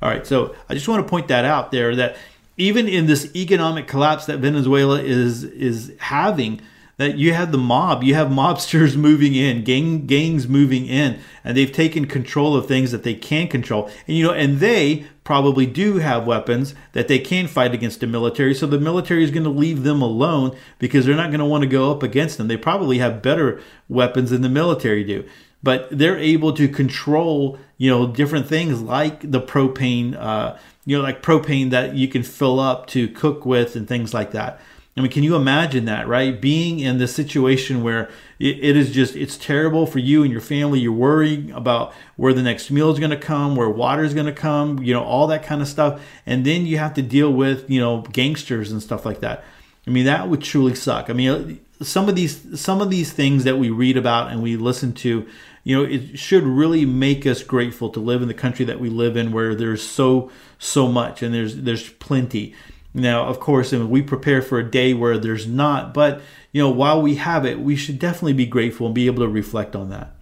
All 0.00 0.08
right, 0.08 0.26
so 0.26 0.54
I 0.68 0.74
just 0.74 0.88
want 0.88 1.04
to 1.04 1.10
point 1.10 1.28
that 1.28 1.44
out 1.44 1.70
there 1.70 1.94
that 1.96 2.16
even 2.56 2.88
in 2.88 3.06
this 3.06 3.34
economic 3.34 3.86
collapse 3.86 4.26
that 4.26 4.38
Venezuela 4.38 5.00
is 5.00 5.44
is 5.44 5.92
having, 5.98 6.60
that 6.98 7.16
you 7.16 7.32
have 7.32 7.52
the 7.52 7.58
mob, 7.58 8.04
you 8.04 8.14
have 8.14 8.28
mobsters 8.28 8.96
moving 9.08 9.34
in, 9.34 9.64
gang 9.64 10.06
gangs 10.06 10.46
moving 10.46 10.86
in, 10.86 11.18
and 11.42 11.56
they've 11.56 11.72
taken 11.72 12.06
control 12.06 12.54
of 12.54 12.66
things 12.66 12.92
that 12.92 13.04
they 13.04 13.14
can't 13.14 13.50
control. 13.50 13.86
And 14.06 14.16
you 14.16 14.24
know, 14.24 14.32
and 14.32 14.58
they 14.58 15.06
probably 15.24 15.66
do 15.66 15.98
have 15.98 16.26
weapons 16.26 16.74
that 16.92 17.06
they 17.08 17.18
can 17.18 17.46
fight 17.46 17.74
against 17.74 18.00
the 18.00 18.06
military. 18.06 18.54
So 18.54 18.66
the 18.66 18.80
military 18.80 19.22
is 19.22 19.30
going 19.30 19.44
to 19.44 19.50
leave 19.50 19.82
them 19.82 20.02
alone 20.02 20.56
because 20.78 21.06
they're 21.06 21.14
not 21.14 21.30
going 21.30 21.40
to 21.40 21.46
want 21.46 21.62
to 21.62 21.68
go 21.68 21.90
up 21.92 22.02
against 22.02 22.38
them. 22.38 22.48
They 22.48 22.56
probably 22.56 22.98
have 22.98 23.22
better 23.22 23.60
weapons 23.88 24.30
than 24.30 24.42
the 24.42 24.48
military 24.48 25.04
do. 25.04 25.28
But 25.62 25.88
they're 25.90 26.16
able 26.16 26.52
to 26.54 26.68
control, 26.68 27.58
you 27.76 27.90
know, 27.90 28.06
different 28.06 28.46
things 28.46 28.80
like 28.80 29.30
the 29.30 29.40
propane, 29.40 30.16
uh, 30.16 30.56
you 30.86 30.96
know, 30.96 31.02
like 31.02 31.22
propane 31.22 31.70
that 31.70 31.94
you 31.94 32.08
can 32.08 32.22
fill 32.22 32.58
up 32.58 32.86
to 32.88 33.08
cook 33.08 33.44
with 33.44 33.76
and 33.76 33.86
things 33.86 34.14
like 34.14 34.30
that. 34.30 34.60
I 34.98 35.00
mean, 35.00 35.12
can 35.12 35.22
you 35.22 35.36
imagine 35.36 35.84
that, 35.84 36.08
right? 36.08 36.40
Being 36.40 36.80
in 36.80 36.98
this 36.98 37.14
situation 37.14 37.84
where 37.84 38.10
it, 38.40 38.58
it 38.58 38.76
is 38.76 38.90
just, 38.90 39.14
it's 39.14 39.36
terrible 39.36 39.86
for 39.86 40.00
you 40.00 40.24
and 40.24 40.32
your 40.32 40.40
family. 40.40 40.80
You're 40.80 40.92
worrying 40.92 41.52
about 41.52 41.94
where 42.16 42.32
the 42.32 42.42
next 42.42 42.68
meal 42.72 42.90
is 42.90 42.98
going 42.98 43.12
to 43.12 43.16
come, 43.16 43.54
where 43.54 43.70
water 43.70 44.02
is 44.02 44.12
going 44.12 44.26
to 44.26 44.32
come, 44.32 44.82
you 44.82 44.92
know, 44.92 45.04
all 45.04 45.28
that 45.28 45.44
kind 45.44 45.62
of 45.62 45.68
stuff. 45.68 46.02
And 46.26 46.44
then 46.44 46.66
you 46.66 46.78
have 46.78 46.94
to 46.94 47.02
deal 47.02 47.32
with, 47.32 47.70
you 47.70 47.80
know, 47.80 48.00
gangsters 48.12 48.72
and 48.72 48.82
stuff 48.82 49.06
like 49.06 49.20
that. 49.20 49.44
I 49.86 49.90
mean, 49.90 50.06
that 50.06 50.28
would 50.28 50.42
truly 50.42 50.74
suck. 50.74 51.08
I 51.10 51.12
mean, 51.12 51.60
some 51.80 52.08
of 52.08 52.16
these, 52.16 52.60
some 52.60 52.80
of 52.80 52.90
these 52.90 53.12
things 53.12 53.44
that 53.44 53.56
we 53.56 53.70
read 53.70 53.96
about 53.96 54.32
and 54.32 54.42
we 54.42 54.56
listen 54.56 54.92
to, 54.94 55.28
you 55.62 55.76
know, 55.76 55.84
it 55.84 56.18
should 56.18 56.42
really 56.42 56.84
make 56.84 57.24
us 57.24 57.44
grateful 57.44 57.90
to 57.90 58.00
live 58.00 58.20
in 58.20 58.26
the 58.26 58.34
country 58.34 58.64
that 58.64 58.80
we 58.80 58.90
live 58.90 59.16
in 59.16 59.30
where 59.30 59.54
there's 59.54 59.82
so, 59.82 60.32
so 60.58 60.88
much 60.88 61.22
and 61.22 61.32
there's, 61.32 61.56
there's 61.56 61.88
plenty 61.88 62.54
now, 62.94 63.26
of 63.26 63.38
course, 63.40 63.72
and 63.72 63.90
we 63.90 64.02
prepare 64.02 64.42
for 64.42 64.58
a 64.58 64.70
day 64.70 64.94
where 64.94 65.18
there's 65.18 65.46
not, 65.46 65.92
but 65.92 66.20
you 66.52 66.62
know, 66.62 66.70
while 66.70 67.00
we 67.00 67.16
have 67.16 67.44
it, 67.44 67.60
we 67.60 67.76
should 67.76 67.98
definitely 67.98 68.32
be 68.32 68.46
grateful 68.46 68.86
and 68.86 68.94
be 68.94 69.06
able 69.06 69.22
to 69.22 69.28
reflect 69.28 69.76
on 69.76 69.90
that. 69.90 70.14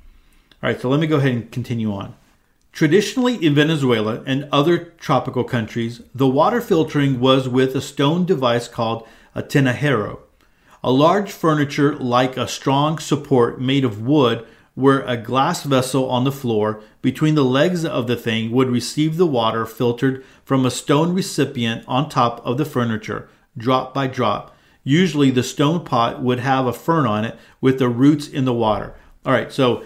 All 0.63 0.71
right, 0.71 0.81
so 0.81 0.89
let 0.89 1.01
me 1.01 1.07
go 1.07 1.17
ahead 1.17 1.33
and 1.33 1.53
continue 1.53 1.93
on. 1.93 2.15
Traditionally, 2.73 3.37
in 3.37 3.55
Venezuela 3.55 4.23
and 4.27 4.49
other 4.53 4.77
tropical 4.99 5.45
countries, 5.45 6.03
the 6.15 6.27
water 6.27 6.61
filtering 6.61 7.21
was 7.21 7.49
with 7.49 7.75
a 7.75 7.81
stone 7.81 8.27
device 8.27 8.69
called 8.69 9.07
a 9.35 9.43
tinajero, 9.43 10.19
a 10.83 10.91
large 10.91 11.33
furniture 11.33 11.95
like 11.95 12.37
a 12.37 12.49
strong 12.49 12.99
support 12.99 13.61
made 13.61 13.85
of 13.85 14.03
wood 14.03 14.47
where 14.77 15.01
a 15.07 15.17
glass 15.17 15.63
vessel 15.65 16.09
on 16.09 16.25
the 16.25 16.31
floor 16.31 16.83
between 17.01 17.35
the 17.35 17.45
legs 17.45 17.83
of 17.85 18.07
the 18.07 18.15
thing 18.15 18.53
would 18.53 18.69
receive 18.69 19.17
the 19.17 19.27
water 19.27 19.65
filtered 19.65 20.23
from 20.45 20.67
a 20.67 20.71
stone 20.71 21.15
recipient 21.15 21.83
on 21.89 22.09
top 22.09 22.45
of 22.47 22.59
the 22.59 22.65
furniture, 22.65 23.27
drop 23.57 23.95
by 23.95 24.07
drop. 24.07 24.55
Usually, 24.85 25.31
the 25.31 25.43
stone 25.43 25.83
pot 25.83 26.23
would 26.23 26.41
have 26.41 26.67
a 26.67 26.75
fern 26.75 27.07
on 27.07 27.25
it 27.25 27.39
with 27.61 27.79
the 27.79 27.89
roots 27.89 28.29
in 28.29 28.45
the 28.45 28.53
water. 28.53 28.95
All 29.25 29.33
right, 29.33 29.51
so 29.51 29.83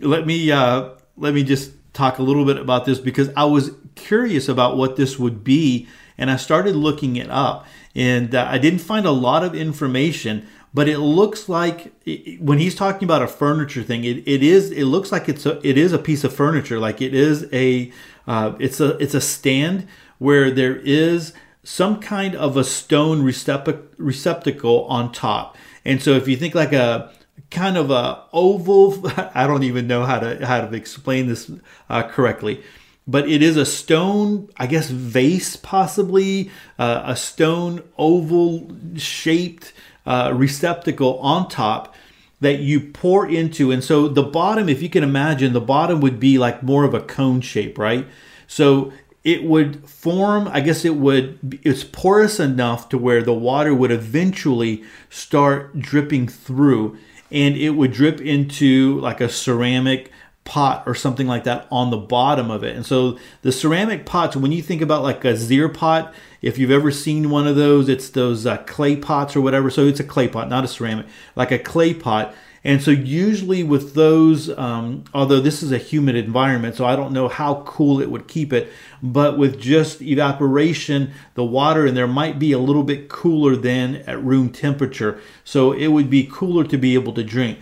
let 0.00 0.26
me 0.26 0.52
uh, 0.52 0.90
let 1.16 1.32
me 1.32 1.42
just 1.42 1.72
talk 1.94 2.18
a 2.18 2.22
little 2.22 2.44
bit 2.44 2.58
about 2.58 2.84
this 2.84 2.98
because 2.98 3.30
I 3.36 3.46
was 3.46 3.70
curious 3.94 4.50
about 4.50 4.76
what 4.76 4.96
this 4.96 5.18
would 5.18 5.44
be, 5.44 5.88
and 6.18 6.30
I 6.30 6.36
started 6.36 6.76
looking 6.76 7.16
it 7.16 7.30
up, 7.30 7.66
and 7.94 8.34
uh, 8.34 8.46
I 8.48 8.58
didn't 8.58 8.80
find 8.80 9.06
a 9.06 9.10
lot 9.10 9.42
of 9.42 9.54
information 9.54 10.46
but 10.76 10.90
it 10.90 10.98
looks 10.98 11.48
like 11.48 11.90
when 12.38 12.58
he's 12.58 12.74
talking 12.74 13.06
about 13.06 13.22
a 13.22 13.26
furniture 13.26 13.82
thing, 13.82 14.04
it, 14.04 14.18
it 14.28 14.42
is 14.42 14.70
it 14.70 14.84
looks 14.84 15.10
like 15.10 15.26
it's 15.26 15.46
a 15.46 15.58
it 15.66 15.78
is 15.78 15.94
a 15.94 15.98
piece 15.98 16.22
of 16.22 16.34
furniture, 16.34 16.78
like 16.78 17.00
it 17.00 17.14
is 17.14 17.48
a 17.50 17.90
uh, 18.26 18.54
it's 18.58 18.78
a 18.78 18.90
it's 18.98 19.14
a 19.14 19.20
stand 19.22 19.88
where 20.18 20.50
there 20.50 20.76
is 20.76 21.32
some 21.64 21.98
kind 21.98 22.34
of 22.36 22.58
a 22.58 22.62
stone 22.62 23.22
receptacle 23.22 24.84
on 24.84 25.12
top, 25.12 25.56
and 25.86 26.02
so 26.02 26.10
if 26.10 26.28
you 26.28 26.36
think 26.36 26.54
like 26.54 26.74
a 26.74 27.10
kind 27.50 27.78
of 27.78 27.90
a 27.90 28.24
oval, 28.34 29.02
I 29.34 29.46
don't 29.46 29.62
even 29.62 29.86
know 29.86 30.04
how 30.04 30.18
to 30.18 30.44
how 30.44 30.60
to 30.60 30.76
explain 30.76 31.26
this 31.26 31.50
uh, 31.88 32.02
correctly. 32.02 32.62
But 33.08 33.30
it 33.30 33.40
is 33.40 33.56
a 33.56 33.64
stone, 33.64 34.50
I 34.56 34.66
guess, 34.66 34.90
vase, 34.90 35.54
possibly 35.56 36.50
uh, 36.76 37.02
a 37.06 37.14
stone 37.14 37.84
oval 37.96 38.76
shaped 38.96 39.72
uh, 40.06 40.32
receptacle 40.34 41.18
on 41.18 41.48
top 41.48 41.94
that 42.40 42.58
you 42.58 42.80
pour 42.80 43.28
into. 43.28 43.70
And 43.70 43.82
so 43.82 44.08
the 44.08 44.22
bottom, 44.22 44.68
if 44.68 44.82
you 44.82 44.90
can 44.90 45.02
imagine, 45.02 45.52
the 45.52 45.60
bottom 45.60 46.00
would 46.00 46.20
be 46.20 46.38
like 46.38 46.62
more 46.62 46.84
of 46.84 46.94
a 46.94 47.00
cone 47.00 47.40
shape, 47.40 47.78
right? 47.78 48.06
So 48.46 48.92
it 49.24 49.42
would 49.42 49.88
form, 49.88 50.48
I 50.52 50.60
guess 50.60 50.84
it 50.84 50.96
would, 50.96 51.58
it's 51.64 51.82
porous 51.82 52.38
enough 52.38 52.88
to 52.90 52.98
where 52.98 53.22
the 53.22 53.34
water 53.34 53.74
would 53.74 53.90
eventually 53.90 54.84
start 55.10 55.80
dripping 55.80 56.28
through 56.28 56.96
and 57.32 57.56
it 57.56 57.70
would 57.70 57.92
drip 57.92 58.20
into 58.20 59.00
like 59.00 59.20
a 59.20 59.28
ceramic 59.28 60.12
pot 60.46 60.84
or 60.86 60.94
something 60.94 61.26
like 61.26 61.44
that 61.44 61.66
on 61.70 61.90
the 61.90 61.96
bottom 61.96 62.50
of 62.50 62.64
it. 62.64 62.74
And 62.74 62.86
so 62.86 63.18
the 63.42 63.52
ceramic 63.52 64.06
pots, 64.06 64.36
when 64.36 64.52
you 64.52 64.62
think 64.62 64.80
about 64.80 65.02
like 65.02 65.24
a 65.24 65.34
Zeer 65.34 65.72
pot, 65.72 66.14
if 66.40 66.56
you've 66.56 66.70
ever 66.70 66.90
seen 66.90 67.28
one 67.28 67.46
of 67.46 67.56
those, 67.56 67.88
it's 67.88 68.08
those 68.08 68.46
uh, 68.46 68.58
clay 68.58 68.96
pots 68.96 69.36
or 69.36 69.42
whatever. 69.42 69.68
So 69.68 69.86
it's 69.86 70.00
a 70.00 70.04
clay 70.04 70.28
pot, 70.28 70.48
not 70.48 70.64
a 70.64 70.68
ceramic, 70.68 71.06
like 71.34 71.50
a 71.50 71.58
clay 71.58 71.92
pot. 71.92 72.34
And 72.66 72.82
so 72.82 72.90
usually 72.90 73.62
with 73.62 73.94
those, 73.94 74.50
um, 74.58 75.04
although 75.14 75.38
this 75.38 75.62
is 75.62 75.70
a 75.70 75.78
humid 75.78 76.16
environment, 76.16 76.74
so 76.74 76.84
I 76.84 76.96
don't 76.96 77.12
know 77.12 77.28
how 77.28 77.62
cool 77.64 78.00
it 78.00 78.10
would 78.10 78.26
keep 78.26 78.52
it, 78.52 78.72
but 79.00 79.38
with 79.38 79.60
just 79.60 80.02
evaporation, 80.02 81.12
the 81.34 81.44
water 81.44 81.86
in 81.86 81.94
there 81.94 82.08
might 82.08 82.40
be 82.40 82.50
a 82.50 82.58
little 82.58 82.82
bit 82.82 83.08
cooler 83.08 83.54
than 83.54 83.96
at 84.08 84.20
room 84.20 84.50
temperature. 84.50 85.20
So 85.44 85.70
it 85.70 85.88
would 85.88 86.10
be 86.10 86.28
cooler 86.30 86.64
to 86.64 86.76
be 86.76 86.94
able 86.94 87.12
to 87.12 87.22
drink. 87.22 87.60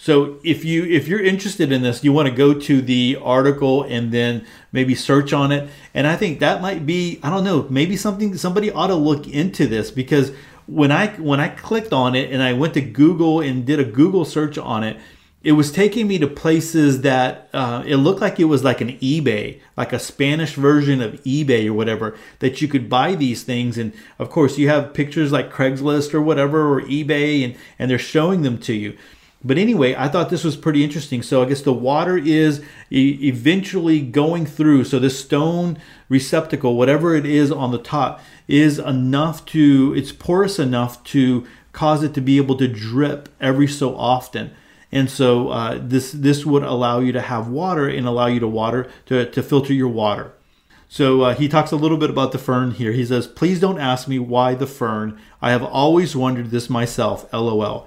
So 0.00 0.38
if 0.44 0.64
you 0.64 0.84
if 0.84 1.08
you're 1.08 1.22
interested 1.22 1.72
in 1.72 1.82
this, 1.82 2.04
you 2.04 2.12
want 2.12 2.28
to 2.28 2.34
go 2.34 2.54
to 2.54 2.80
the 2.80 3.18
article 3.20 3.82
and 3.82 4.12
then 4.12 4.46
maybe 4.70 4.94
search 4.94 5.32
on 5.32 5.50
it. 5.50 5.68
And 5.92 6.06
I 6.06 6.14
think 6.14 6.38
that 6.38 6.62
might 6.62 6.86
be 6.86 7.18
I 7.22 7.30
don't 7.30 7.44
know 7.44 7.66
maybe 7.68 7.96
something 7.96 8.36
somebody 8.36 8.70
ought 8.70 8.86
to 8.86 8.94
look 8.94 9.26
into 9.26 9.66
this 9.66 9.90
because 9.90 10.32
when 10.66 10.92
I 10.92 11.08
when 11.16 11.40
I 11.40 11.48
clicked 11.48 11.92
on 11.92 12.14
it 12.14 12.32
and 12.32 12.42
I 12.42 12.52
went 12.52 12.74
to 12.74 12.80
Google 12.80 13.40
and 13.40 13.66
did 13.66 13.80
a 13.80 13.84
Google 13.84 14.24
search 14.24 14.56
on 14.56 14.84
it, 14.84 14.98
it 15.42 15.52
was 15.52 15.72
taking 15.72 16.06
me 16.06 16.18
to 16.18 16.28
places 16.28 17.02
that 17.02 17.48
uh, 17.52 17.82
it 17.84 17.96
looked 17.96 18.20
like 18.20 18.38
it 18.38 18.44
was 18.44 18.62
like 18.62 18.80
an 18.80 18.98
eBay, 18.98 19.60
like 19.76 19.92
a 19.92 19.98
Spanish 19.98 20.54
version 20.54 21.00
of 21.00 21.14
eBay 21.24 21.66
or 21.66 21.72
whatever, 21.72 22.16
that 22.40 22.60
you 22.60 22.68
could 22.68 22.88
buy 22.88 23.14
these 23.14 23.42
things. 23.42 23.78
And 23.78 23.92
of 24.18 24.30
course, 24.30 24.58
you 24.58 24.68
have 24.68 24.94
pictures 24.94 25.32
like 25.32 25.52
Craigslist 25.52 26.14
or 26.14 26.20
whatever 26.20 26.72
or 26.72 26.82
eBay, 26.82 27.44
and 27.44 27.56
and 27.80 27.90
they're 27.90 27.98
showing 27.98 28.42
them 28.42 28.58
to 28.58 28.72
you. 28.72 28.96
But 29.44 29.56
anyway, 29.56 29.94
I 29.96 30.08
thought 30.08 30.30
this 30.30 30.42
was 30.42 30.56
pretty 30.56 30.82
interesting. 30.82 31.22
So 31.22 31.42
I 31.42 31.48
guess 31.48 31.62
the 31.62 31.72
water 31.72 32.18
is 32.18 32.62
e- 32.90 33.18
eventually 33.22 34.00
going 34.00 34.46
through. 34.46 34.84
So 34.84 34.98
this 34.98 35.18
stone 35.20 35.78
receptacle, 36.08 36.76
whatever 36.76 37.14
it 37.14 37.24
is 37.24 37.52
on 37.52 37.70
the 37.70 37.78
top, 37.78 38.20
is 38.48 38.78
enough 38.78 39.44
to, 39.46 39.94
it's 39.96 40.10
porous 40.10 40.58
enough 40.58 41.04
to 41.04 41.46
cause 41.72 42.02
it 42.02 42.14
to 42.14 42.20
be 42.20 42.36
able 42.38 42.56
to 42.56 42.66
drip 42.66 43.28
every 43.40 43.68
so 43.68 43.96
often. 43.96 44.50
And 44.90 45.10
so 45.10 45.50
uh, 45.50 45.78
this 45.80 46.12
this 46.12 46.46
would 46.46 46.62
allow 46.62 46.98
you 47.00 47.12
to 47.12 47.20
have 47.20 47.46
water 47.48 47.86
and 47.86 48.06
allow 48.06 48.26
you 48.26 48.40
to 48.40 48.48
water 48.48 48.90
to, 49.06 49.30
to 49.30 49.42
filter 49.42 49.72
your 49.72 49.88
water. 49.88 50.32
So 50.88 51.20
uh, 51.20 51.34
he 51.34 51.46
talks 51.46 51.70
a 51.70 51.76
little 51.76 51.98
bit 51.98 52.08
about 52.08 52.32
the 52.32 52.38
fern 52.38 52.70
here. 52.70 52.92
He 52.92 53.04
says, 53.04 53.26
"Please 53.26 53.60
don't 53.60 53.78
ask 53.78 54.08
me 54.08 54.18
why 54.18 54.54
the 54.54 54.66
fern. 54.66 55.20
I 55.42 55.50
have 55.50 55.62
always 55.62 56.16
wondered 56.16 56.50
this 56.50 56.70
myself. 56.70 57.30
LOL." 57.32 57.86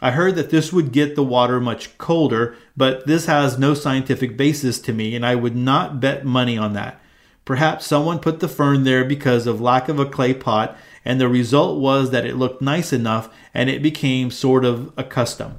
I 0.00 0.10
heard 0.10 0.34
that 0.36 0.50
this 0.50 0.72
would 0.72 0.92
get 0.92 1.16
the 1.16 1.22
water 1.22 1.60
much 1.60 1.96
colder, 1.96 2.56
but 2.76 3.06
this 3.06 3.26
has 3.26 3.58
no 3.58 3.72
scientific 3.72 4.36
basis 4.36 4.78
to 4.80 4.92
me, 4.92 5.16
and 5.16 5.24
I 5.24 5.34
would 5.34 5.56
not 5.56 6.00
bet 6.00 6.24
money 6.24 6.58
on 6.58 6.74
that. 6.74 7.00
Perhaps 7.46 7.86
someone 7.86 8.18
put 8.18 8.40
the 8.40 8.48
fern 8.48 8.84
there 8.84 9.04
because 9.04 9.46
of 9.46 9.60
lack 9.60 9.88
of 9.88 9.98
a 9.98 10.04
clay 10.04 10.34
pot, 10.34 10.76
and 11.04 11.20
the 11.20 11.28
result 11.28 11.80
was 11.80 12.10
that 12.10 12.26
it 12.26 12.36
looked 12.36 12.60
nice 12.60 12.92
enough 12.92 13.32
and 13.54 13.70
it 13.70 13.82
became 13.82 14.30
sort 14.30 14.64
of 14.64 14.92
a 14.96 15.04
custom. 15.04 15.58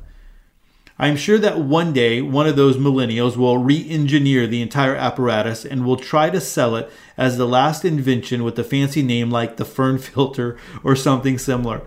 I 1.00 1.08
am 1.08 1.15
sure 1.15 1.38
that 1.38 1.60
one 1.60 1.94
day 1.94 2.22
one 2.22 2.48
of 2.48 2.56
those 2.56 2.75
millennials 2.75 3.38
will 3.38 3.60
re 3.60 3.88
engineer 3.89 4.48
the 4.48 4.62
entire 4.62 4.96
apparatus 4.96 5.63
and 5.63 5.86
will 5.86 5.96
try 5.96 6.29
to 6.29 6.41
sell 6.41 6.75
it 6.75 6.91
as 7.15 7.38
the 7.38 7.48
last 7.48 7.86
invention 7.86 8.44
with 8.44 8.60
a 8.60 8.63
fancy 8.63 9.03
name 9.03 9.29
like 9.29 9.58
the 9.58 9.65
fern 9.65 9.98
filter 10.00 10.58
or 10.84 10.96
something 10.96 11.38
similar. 11.38 11.82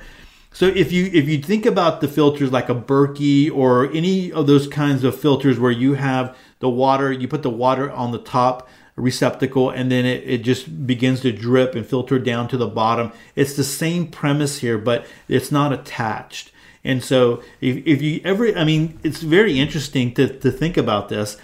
So 0.53 0.67
if 0.67 0.91
you 0.93 1.07
if 1.13 1.29
you 1.29 1.41
think 1.41 1.65
about 1.65 2.01
the 2.01 2.09
filters 2.09 2.51
like 2.51 2.69
a 2.69 2.75
Berkey 2.75 3.51
or 3.51 3.91
any 3.93 4.33
of 4.33 4.47
those 4.47 4.67
kinds 4.67 5.05
of 5.05 5.19
filters 5.19 5.59
where 5.59 5.71
you 5.71 5.95
have 5.95 6.37
the 6.59 6.69
water, 6.69 7.13
you 7.13 7.29
put 7.29 7.43
the 7.43 7.51
water 7.51 7.91
on 7.91 8.11
the 8.11 8.19
top 8.19 8.69
receptacle 8.97 9.71
and 9.71 9.91
then 9.91 10.05
it, 10.05 10.23
it 10.27 10.39
just 10.39 10.87
begins 10.87 11.21
to 11.21 11.33
drip 11.33 11.75
and 11.75 11.87
filter 11.87 12.19
down 12.19 12.49
to 12.49 12.57
the 12.57 12.67
bottom. 12.67 13.13
It's 13.35 13.55
the 13.55 13.65
same 13.65 14.09
premise 14.09 14.59
here, 14.59 14.77
but 14.77 15.07
it's 15.29 15.53
not 15.53 15.73
attached. 15.73 16.53
And 16.85 17.03
so 17.03 17.43
if, 17.61 17.77
if 17.87 18.03
you 18.03 18.21
ever, 18.25 18.57
I 18.57 18.65
mean, 18.65 18.99
it's 19.03 19.21
very 19.21 19.59
interesting 19.59 20.15
to, 20.15 20.39
to 20.41 20.51
think 20.51 20.77
about 20.77 21.09
this. 21.09 21.37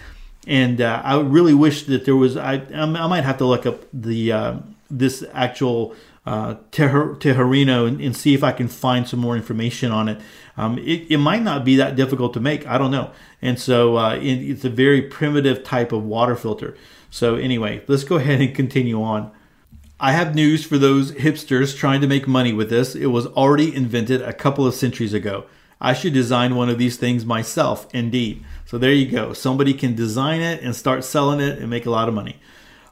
And 0.47 0.81
uh, 0.81 1.03
I 1.05 1.21
really 1.21 1.55
wish 1.55 1.85
that 1.87 2.05
there 2.05 2.15
was. 2.15 2.37
I 2.37 2.63
I 2.73 2.87
might 2.87 3.25
have 3.25 3.39
to 3.39 3.45
look 3.45 3.67
up 3.67 3.83
the 3.93 4.31
uh, 4.31 4.59
this 4.91 5.25
actual 5.33 5.95
uh, 6.27 6.57
and, 6.77 8.01
and, 8.01 8.17
see 8.17 8.35
if 8.35 8.43
I 8.43 8.51
can 8.51 8.67
find 8.67 9.07
some 9.07 9.21
more 9.21 9.37
information 9.37 9.93
on 9.93 10.09
it. 10.09 10.21
Um, 10.57 10.77
it. 10.79 11.09
It 11.09 11.19
might 11.19 11.43
not 11.43 11.65
be 11.65 11.77
that 11.77 11.95
difficult 11.95 12.35
to 12.35 12.41
make. 12.41 12.67
I 12.67 12.79
don't 12.79 12.91
know. 12.91 13.13
And 13.41 13.61
so 13.61 13.97
uh, 13.97 14.17
it, 14.17 14.25
it's 14.25 14.65
a 14.65 14.71
very 14.71 15.03
primitive 15.03 15.63
type 15.63 15.93
of 15.93 16.03
water 16.03 16.35
filter. 16.35 16.77
So 17.11 17.37
anyway, 17.37 17.85
let's 17.87 18.03
go 18.03 18.17
ahead 18.17 18.41
and 18.41 18.55
continue 18.55 19.01
on. 19.01 19.31
I 20.01 20.13
have 20.13 20.35
news 20.35 20.65
for 20.65 20.79
those 20.79 21.13
hipsters 21.13 21.77
trying 21.77 22.01
to 22.01 22.07
make 22.07 22.27
money 22.27 22.53
with 22.53 22.71
this. 22.71 22.95
It 22.95 23.07
was 23.07 23.27
already 23.29 23.75
invented 23.75 24.21
a 24.21 24.33
couple 24.33 24.67
of 24.67 24.75
centuries 24.75 25.15
ago. 25.15 25.47
I 25.81 25.93
should 25.93 26.13
design 26.13 26.57
one 26.57 26.69
of 26.69 26.79
these 26.79 26.97
things 26.97 27.25
myself, 27.25 27.87
indeed. 27.95 28.45
So 28.65 28.79
there 28.79 28.93
you 28.93 29.11
go. 29.11 29.33
Somebody 29.33 29.75
can 29.75 29.95
design 29.95 30.41
it 30.41 30.63
and 30.63 30.75
start 30.75 31.05
selling 31.05 31.41
it 31.41 31.59
and 31.59 31.71
make 31.71 31.87
a 31.87 31.91
lot 31.91 32.09
of 32.09 32.15
money. 32.15 32.37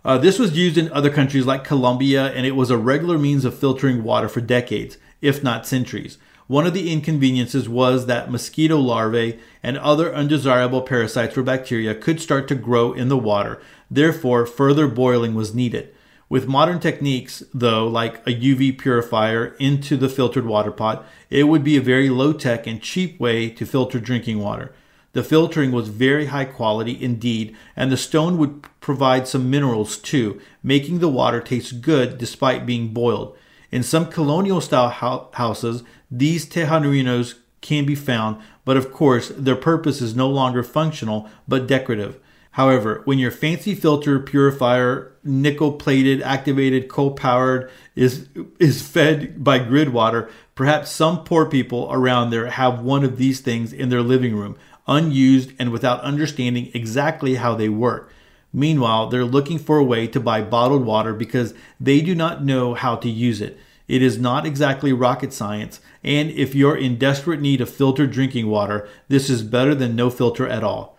Uh, 0.04 0.18
this 0.18 0.38
was 0.38 0.56
used 0.56 0.76
in 0.76 0.92
other 0.92 1.08
countries 1.08 1.46
like 1.46 1.64
Colombia, 1.64 2.26
and 2.32 2.44
it 2.44 2.54
was 2.54 2.70
a 2.70 2.76
regular 2.76 3.16
means 3.16 3.46
of 3.46 3.58
filtering 3.58 4.04
water 4.04 4.28
for 4.28 4.42
decades, 4.42 4.98
if 5.22 5.42
not 5.42 5.66
centuries. 5.66 6.18
One 6.46 6.66
of 6.66 6.74
the 6.74 6.92
inconveniences 6.92 7.70
was 7.70 8.04
that 8.04 8.30
mosquito 8.30 8.76
larvae 8.76 9.38
and 9.62 9.78
other 9.78 10.14
undesirable 10.14 10.82
parasites 10.82 11.38
or 11.38 11.42
bacteria 11.42 11.94
could 11.94 12.20
start 12.20 12.48
to 12.48 12.54
grow 12.54 12.92
in 12.92 13.08
the 13.08 13.16
water. 13.16 13.62
Therefore, 13.90 14.44
further 14.44 14.88
boiling 14.88 15.34
was 15.34 15.54
needed. 15.54 15.94
With 16.28 16.46
modern 16.46 16.80
techniques, 16.80 17.42
though, 17.54 17.86
like 17.86 18.16
a 18.26 18.30
UV 18.30 18.76
purifier 18.76 19.54
into 19.58 19.96
the 19.96 20.10
filtered 20.10 20.44
water 20.44 20.70
pot, 20.70 21.06
it 21.30 21.44
would 21.44 21.64
be 21.64 21.78
a 21.78 21.82
very 21.82 22.10
low 22.10 22.34
tech 22.34 22.66
and 22.66 22.82
cheap 22.82 23.18
way 23.18 23.48
to 23.48 23.64
filter 23.64 23.98
drinking 23.98 24.38
water. 24.38 24.74
The 25.14 25.22
filtering 25.22 25.72
was 25.72 25.88
very 25.88 26.26
high 26.26 26.44
quality 26.44 27.02
indeed, 27.02 27.56
and 27.74 27.90
the 27.90 27.96
stone 27.96 28.36
would 28.36 28.64
provide 28.80 29.26
some 29.26 29.48
minerals 29.48 29.96
too, 29.96 30.40
making 30.62 30.98
the 30.98 31.08
water 31.08 31.40
taste 31.40 31.80
good 31.80 32.18
despite 32.18 32.66
being 32.66 32.88
boiled. 32.88 33.36
In 33.70 33.82
some 33.82 34.10
colonial 34.10 34.60
style 34.60 34.88
houses, 35.32 35.82
these 36.10 36.46
tejarinos 36.46 37.34
can 37.60 37.86
be 37.86 37.94
found, 37.94 38.42
but 38.64 38.76
of 38.76 38.92
course, 38.92 39.32
their 39.36 39.56
purpose 39.56 40.02
is 40.02 40.14
no 40.14 40.28
longer 40.28 40.62
functional 40.62 41.28
but 41.48 41.66
decorative. 41.66 42.18
However, 42.52 43.02
when 43.04 43.18
your 43.18 43.32
fancy 43.32 43.74
filter 43.74 44.20
purifier, 44.20 45.12
nickel 45.24 45.72
plated, 45.72 46.22
activated, 46.22 46.88
coal 46.88 47.12
powered, 47.12 47.68
is, 47.96 48.28
is 48.60 48.80
fed 48.80 49.42
by 49.42 49.58
grid 49.58 49.92
water, 49.92 50.30
perhaps 50.54 50.90
some 50.90 51.24
poor 51.24 51.46
people 51.46 51.88
around 51.90 52.30
there 52.30 52.46
have 52.46 52.80
one 52.80 53.02
of 53.02 53.16
these 53.16 53.40
things 53.40 53.72
in 53.72 53.88
their 53.88 54.02
living 54.02 54.36
room, 54.36 54.56
unused 54.86 55.52
and 55.58 55.70
without 55.70 56.00
understanding 56.02 56.70
exactly 56.74 57.36
how 57.36 57.54
they 57.54 57.68
work. 57.68 58.10
Meanwhile, 58.52 59.08
they're 59.08 59.24
looking 59.24 59.58
for 59.58 59.78
a 59.78 59.84
way 59.84 60.06
to 60.06 60.20
buy 60.20 60.40
bottled 60.40 60.84
water 60.84 61.12
because 61.12 61.54
they 61.80 62.00
do 62.00 62.14
not 62.14 62.44
know 62.44 62.74
how 62.74 62.96
to 62.96 63.08
use 63.08 63.40
it. 63.40 63.58
It 63.88 64.00
is 64.00 64.18
not 64.18 64.46
exactly 64.46 64.92
rocket 64.92 65.32
science, 65.32 65.80
and 66.02 66.30
if 66.30 66.54
you're 66.54 66.76
in 66.76 66.96
desperate 66.96 67.40
need 67.40 67.60
of 67.60 67.68
filtered 67.68 68.12
drinking 68.12 68.46
water, 68.46 68.88
this 69.08 69.28
is 69.28 69.42
better 69.42 69.74
than 69.74 69.96
no 69.96 70.08
filter 70.08 70.48
at 70.48 70.64
all. 70.64 70.96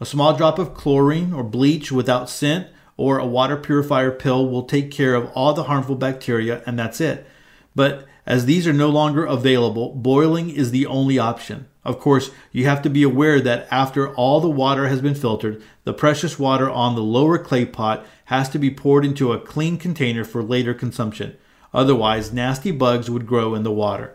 A 0.00 0.06
small 0.06 0.36
drop 0.36 0.58
of 0.58 0.74
chlorine 0.74 1.32
or 1.32 1.42
bleach 1.42 1.90
without 1.90 2.28
scent 2.28 2.68
or 2.98 3.18
a 3.18 3.26
water 3.26 3.56
purifier 3.56 4.10
pill 4.10 4.46
will 4.46 4.64
take 4.64 4.90
care 4.90 5.14
of 5.14 5.30
all 5.34 5.54
the 5.54 5.64
harmful 5.64 5.94
bacteria, 5.96 6.62
and 6.66 6.78
that's 6.78 7.00
it. 7.00 7.26
But 7.74 8.04
as 8.26 8.44
these 8.44 8.66
are 8.66 8.74
no 8.74 8.90
longer 8.90 9.24
available, 9.24 9.94
boiling 9.94 10.50
is 10.50 10.70
the 10.70 10.84
only 10.84 11.18
option. 11.18 11.66
Of 11.84 11.98
course, 11.98 12.30
you 12.52 12.66
have 12.66 12.82
to 12.82 12.90
be 12.90 13.02
aware 13.02 13.40
that 13.40 13.66
after 13.70 14.14
all 14.14 14.40
the 14.40 14.50
water 14.50 14.88
has 14.88 15.00
been 15.00 15.14
filtered, 15.14 15.62
the 15.84 15.94
precious 15.94 16.38
water 16.38 16.68
on 16.68 16.94
the 16.94 17.02
lower 17.02 17.38
clay 17.38 17.64
pot 17.64 18.04
has 18.26 18.48
to 18.50 18.58
be 18.58 18.70
poured 18.70 19.04
into 19.04 19.32
a 19.32 19.40
clean 19.40 19.78
container 19.78 20.24
for 20.24 20.42
later 20.42 20.74
consumption. 20.74 21.36
Otherwise, 21.72 22.32
nasty 22.32 22.70
bugs 22.70 23.08
would 23.08 23.26
grow 23.26 23.54
in 23.54 23.62
the 23.62 23.72
water. 23.72 24.14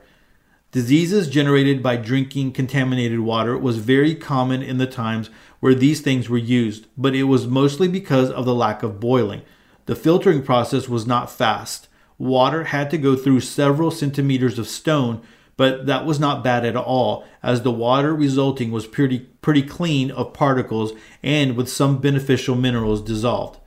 Diseases 0.71 1.29
generated 1.29 1.81
by 1.81 1.95
drinking 1.95 2.51
contaminated 2.51 3.21
water 3.21 3.57
was 3.57 3.77
very 3.77 4.13
common 4.13 4.61
in 4.61 4.77
the 4.77 4.85
times 4.85 5.29
where 5.61 5.73
these 5.73 6.01
things 6.01 6.29
were 6.29 6.37
used, 6.37 6.85
but 6.97 7.15
it 7.15 7.23
was 7.23 7.47
mostly 7.47 7.87
because 7.87 8.29
of 8.29 8.45
the 8.45 8.53
lack 8.53 8.83
of 8.83 8.99
boiling. 8.99 9.41
The 9.85 9.95
filtering 9.95 10.43
process 10.43 10.89
was 10.89 11.07
not 11.07 11.31
fast. 11.31 11.87
Water 12.17 12.65
had 12.65 12.91
to 12.91 12.97
go 12.97 13.15
through 13.15 13.39
several 13.39 13.89
centimeters 13.89 14.59
of 14.59 14.67
stone 14.67 15.21
but 15.57 15.85
that 15.85 16.05
was 16.05 16.19
not 16.19 16.43
bad 16.43 16.65
at 16.65 16.75
all, 16.75 17.25
as 17.41 17.61
the 17.61 17.71
water 17.71 18.13
resulting 18.13 18.71
was 18.71 18.87
pretty, 18.87 19.19
pretty 19.41 19.61
clean 19.61 20.11
of 20.11 20.33
particles 20.33 20.93
and 21.23 21.55
with 21.55 21.69
some 21.69 21.99
beneficial 21.99 22.55
minerals 22.55 23.01
dissolved. 23.01 23.59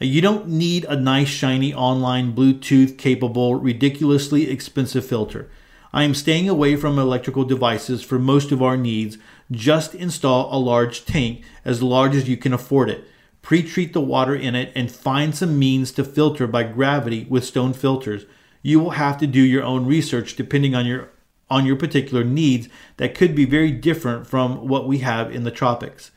You 0.00 0.20
don't 0.20 0.48
need 0.48 0.84
a 0.86 0.96
nice, 0.96 1.28
shiny, 1.28 1.72
online, 1.72 2.34
Bluetooth 2.34 2.98
capable, 2.98 3.54
ridiculously 3.54 4.50
expensive 4.50 5.06
filter. 5.06 5.48
I 5.92 6.04
am 6.04 6.14
staying 6.14 6.48
away 6.48 6.76
from 6.76 6.98
electrical 6.98 7.44
devices 7.44 8.02
for 8.02 8.18
most 8.18 8.50
of 8.50 8.62
our 8.62 8.76
needs. 8.76 9.18
Just 9.50 9.94
install 9.94 10.52
a 10.52 10.58
large 10.58 11.04
tank, 11.04 11.44
as 11.64 11.82
large 11.82 12.16
as 12.16 12.28
you 12.28 12.36
can 12.36 12.54
afford 12.54 12.88
it. 12.88 13.04
Pre 13.42 13.62
treat 13.62 13.92
the 13.92 14.00
water 14.00 14.34
in 14.34 14.54
it 14.54 14.72
and 14.74 14.90
find 14.90 15.34
some 15.34 15.58
means 15.58 15.92
to 15.92 16.04
filter 16.04 16.46
by 16.46 16.62
gravity 16.62 17.26
with 17.28 17.44
stone 17.44 17.72
filters 17.72 18.24
you 18.62 18.80
will 18.80 18.90
have 18.90 19.18
to 19.18 19.26
do 19.26 19.40
your 19.40 19.64
own 19.64 19.86
research 19.86 20.36
depending 20.36 20.74
on 20.74 20.86
your 20.86 21.10
on 21.50 21.66
your 21.66 21.76
particular 21.76 22.24
needs 22.24 22.66
that 22.96 23.14
could 23.14 23.34
be 23.34 23.44
very 23.44 23.70
different 23.70 24.26
from 24.26 24.66
what 24.66 24.88
we 24.88 24.98
have 24.98 25.30
in 25.30 25.44
the 25.44 25.50
tropics. 25.50 26.10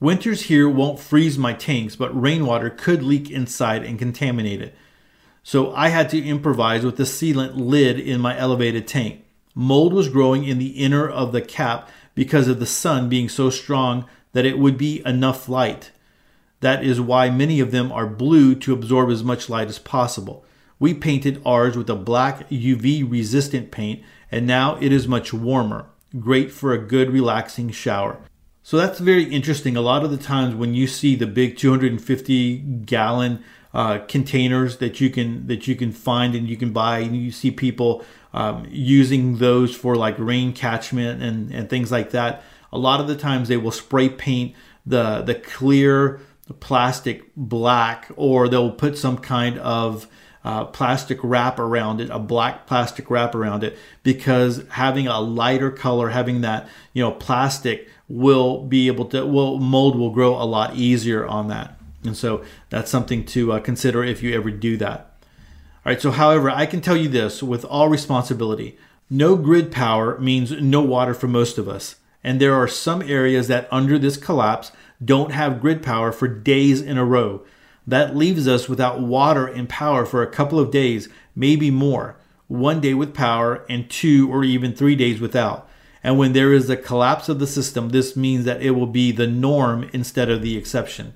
Winters 0.00 0.44
here 0.44 0.66
won't 0.66 0.98
freeze 0.98 1.36
my 1.36 1.52
tanks, 1.52 1.96
but 1.96 2.18
rainwater 2.18 2.70
could 2.70 3.02
leak 3.02 3.30
inside 3.30 3.84
and 3.84 3.98
contaminate 3.98 4.62
it. 4.62 4.74
So 5.42 5.74
I 5.74 5.88
had 5.88 6.08
to 6.10 6.24
improvise 6.24 6.82
with 6.82 6.96
the 6.96 7.02
sealant 7.02 7.52
lid 7.56 8.00
in 8.00 8.22
my 8.22 8.38
elevated 8.38 8.88
tank. 8.88 9.22
Mold 9.54 9.92
was 9.92 10.08
growing 10.08 10.44
in 10.44 10.58
the 10.58 10.68
inner 10.68 11.06
of 11.06 11.32
the 11.32 11.42
cap 11.42 11.90
because 12.14 12.48
of 12.48 12.58
the 12.58 12.66
sun 12.66 13.10
being 13.10 13.28
so 13.28 13.50
strong 13.50 14.06
that 14.32 14.46
it 14.46 14.58
would 14.58 14.78
be 14.78 15.02
enough 15.04 15.48
light. 15.48 15.90
That 16.60 16.82
is 16.82 17.00
why 17.00 17.28
many 17.28 17.60
of 17.60 17.70
them 17.70 17.92
are 17.92 18.06
blue 18.06 18.54
to 18.54 18.72
absorb 18.72 19.10
as 19.10 19.24
much 19.24 19.50
light 19.50 19.68
as 19.68 19.78
possible. 19.78 20.44
We 20.80 20.94
painted 20.94 21.40
ours 21.46 21.76
with 21.76 21.88
a 21.88 21.94
black 21.94 22.48
UV 22.48 23.08
resistant 23.08 23.70
paint 23.70 24.02
and 24.32 24.46
now 24.46 24.76
it 24.80 24.90
is 24.92 25.06
much 25.06 25.32
warmer. 25.32 25.86
Great 26.18 26.50
for 26.50 26.72
a 26.72 26.78
good 26.78 27.10
relaxing 27.10 27.70
shower. 27.70 28.18
So 28.62 28.76
that's 28.76 28.98
very 28.98 29.24
interesting. 29.24 29.76
A 29.76 29.80
lot 29.80 30.04
of 30.04 30.10
the 30.10 30.16
times 30.16 30.54
when 30.54 30.74
you 30.74 30.86
see 30.86 31.14
the 31.14 31.26
big 31.26 31.56
250 31.56 32.58
gallon 32.84 33.44
uh, 33.72 33.98
containers 34.08 34.78
that 34.78 35.00
you 35.00 35.10
can 35.10 35.46
that 35.46 35.68
you 35.68 35.76
can 35.76 35.92
find 35.92 36.34
and 36.34 36.48
you 36.48 36.56
can 36.56 36.72
buy, 36.72 36.98
and 36.98 37.16
you 37.16 37.30
see 37.30 37.50
people 37.50 38.04
um, 38.32 38.66
using 38.68 39.38
those 39.38 39.74
for 39.74 39.94
like 39.94 40.18
rain 40.18 40.52
catchment 40.52 41.22
and 41.22 41.52
and 41.52 41.70
things 41.70 41.92
like 41.92 42.10
that. 42.10 42.42
A 42.72 42.78
lot 42.78 43.00
of 43.00 43.06
the 43.06 43.16
times 43.16 43.48
they 43.48 43.56
will 43.56 43.70
spray 43.70 44.08
paint 44.08 44.54
the 44.84 45.22
the 45.22 45.34
clear 45.34 46.20
plastic 46.58 47.30
black, 47.36 48.08
or 48.16 48.48
they'll 48.48 48.72
put 48.72 48.98
some 48.98 49.18
kind 49.18 49.58
of 49.58 50.08
uh, 50.44 50.64
plastic 50.64 51.18
wrap 51.22 51.58
around 51.58 52.00
it, 52.00 52.08
a 52.10 52.18
black 52.18 52.66
plastic 52.66 53.10
wrap 53.10 53.34
around 53.34 53.62
it, 53.62 53.76
because 54.02 54.64
having 54.70 55.06
a 55.06 55.20
lighter 55.20 55.70
color, 55.70 56.08
having 56.10 56.40
that 56.40 56.68
you 56.92 57.02
know 57.02 57.12
plastic 57.12 57.88
will 58.08 58.64
be 58.64 58.86
able 58.86 59.04
to 59.04 59.26
will 59.26 59.58
mold 59.58 59.96
will 59.96 60.10
grow 60.10 60.34
a 60.34 60.44
lot 60.44 60.74
easier 60.74 61.26
on 61.26 61.48
that, 61.48 61.78
and 62.04 62.16
so 62.16 62.42
that's 62.70 62.90
something 62.90 63.24
to 63.24 63.52
uh, 63.52 63.60
consider 63.60 64.02
if 64.02 64.22
you 64.22 64.34
ever 64.34 64.50
do 64.50 64.76
that. 64.78 65.00
All 65.84 65.92
right. 65.92 66.00
So, 66.00 66.10
however, 66.10 66.50
I 66.50 66.66
can 66.66 66.80
tell 66.80 66.96
you 66.96 67.08
this 67.08 67.42
with 67.42 67.64
all 67.66 67.88
responsibility: 67.88 68.78
no 69.10 69.36
grid 69.36 69.70
power 69.70 70.18
means 70.18 70.52
no 70.52 70.80
water 70.80 71.14
for 71.14 71.28
most 71.28 71.58
of 71.58 71.68
us, 71.68 71.96
and 72.24 72.40
there 72.40 72.54
are 72.54 72.68
some 72.68 73.02
areas 73.02 73.48
that 73.48 73.68
under 73.70 73.98
this 73.98 74.16
collapse 74.16 74.72
don't 75.04 75.32
have 75.32 75.60
grid 75.60 75.82
power 75.82 76.12
for 76.12 76.28
days 76.28 76.80
in 76.80 76.96
a 76.98 77.04
row. 77.04 77.42
That 77.90 78.14
leaves 78.14 78.46
us 78.46 78.68
without 78.68 79.00
water 79.00 79.48
and 79.48 79.68
power 79.68 80.06
for 80.06 80.22
a 80.22 80.30
couple 80.30 80.60
of 80.60 80.70
days, 80.70 81.08
maybe 81.34 81.72
more. 81.72 82.14
One 82.46 82.80
day 82.80 82.94
with 82.94 83.12
power 83.12 83.64
and 83.68 83.90
two 83.90 84.32
or 84.32 84.44
even 84.44 84.72
three 84.72 84.94
days 84.94 85.20
without. 85.20 85.68
And 86.00 86.16
when 86.16 86.32
there 86.32 86.52
is 86.52 86.70
a 86.70 86.76
collapse 86.76 87.28
of 87.28 87.40
the 87.40 87.48
system, 87.48 87.88
this 87.88 88.16
means 88.16 88.44
that 88.44 88.62
it 88.62 88.70
will 88.70 88.86
be 88.86 89.10
the 89.10 89.26
norm 89.26 89.90
instead 89.92 90.30
of 90.30 90.40
the 90.40 90.56
exception. 90.56 91.14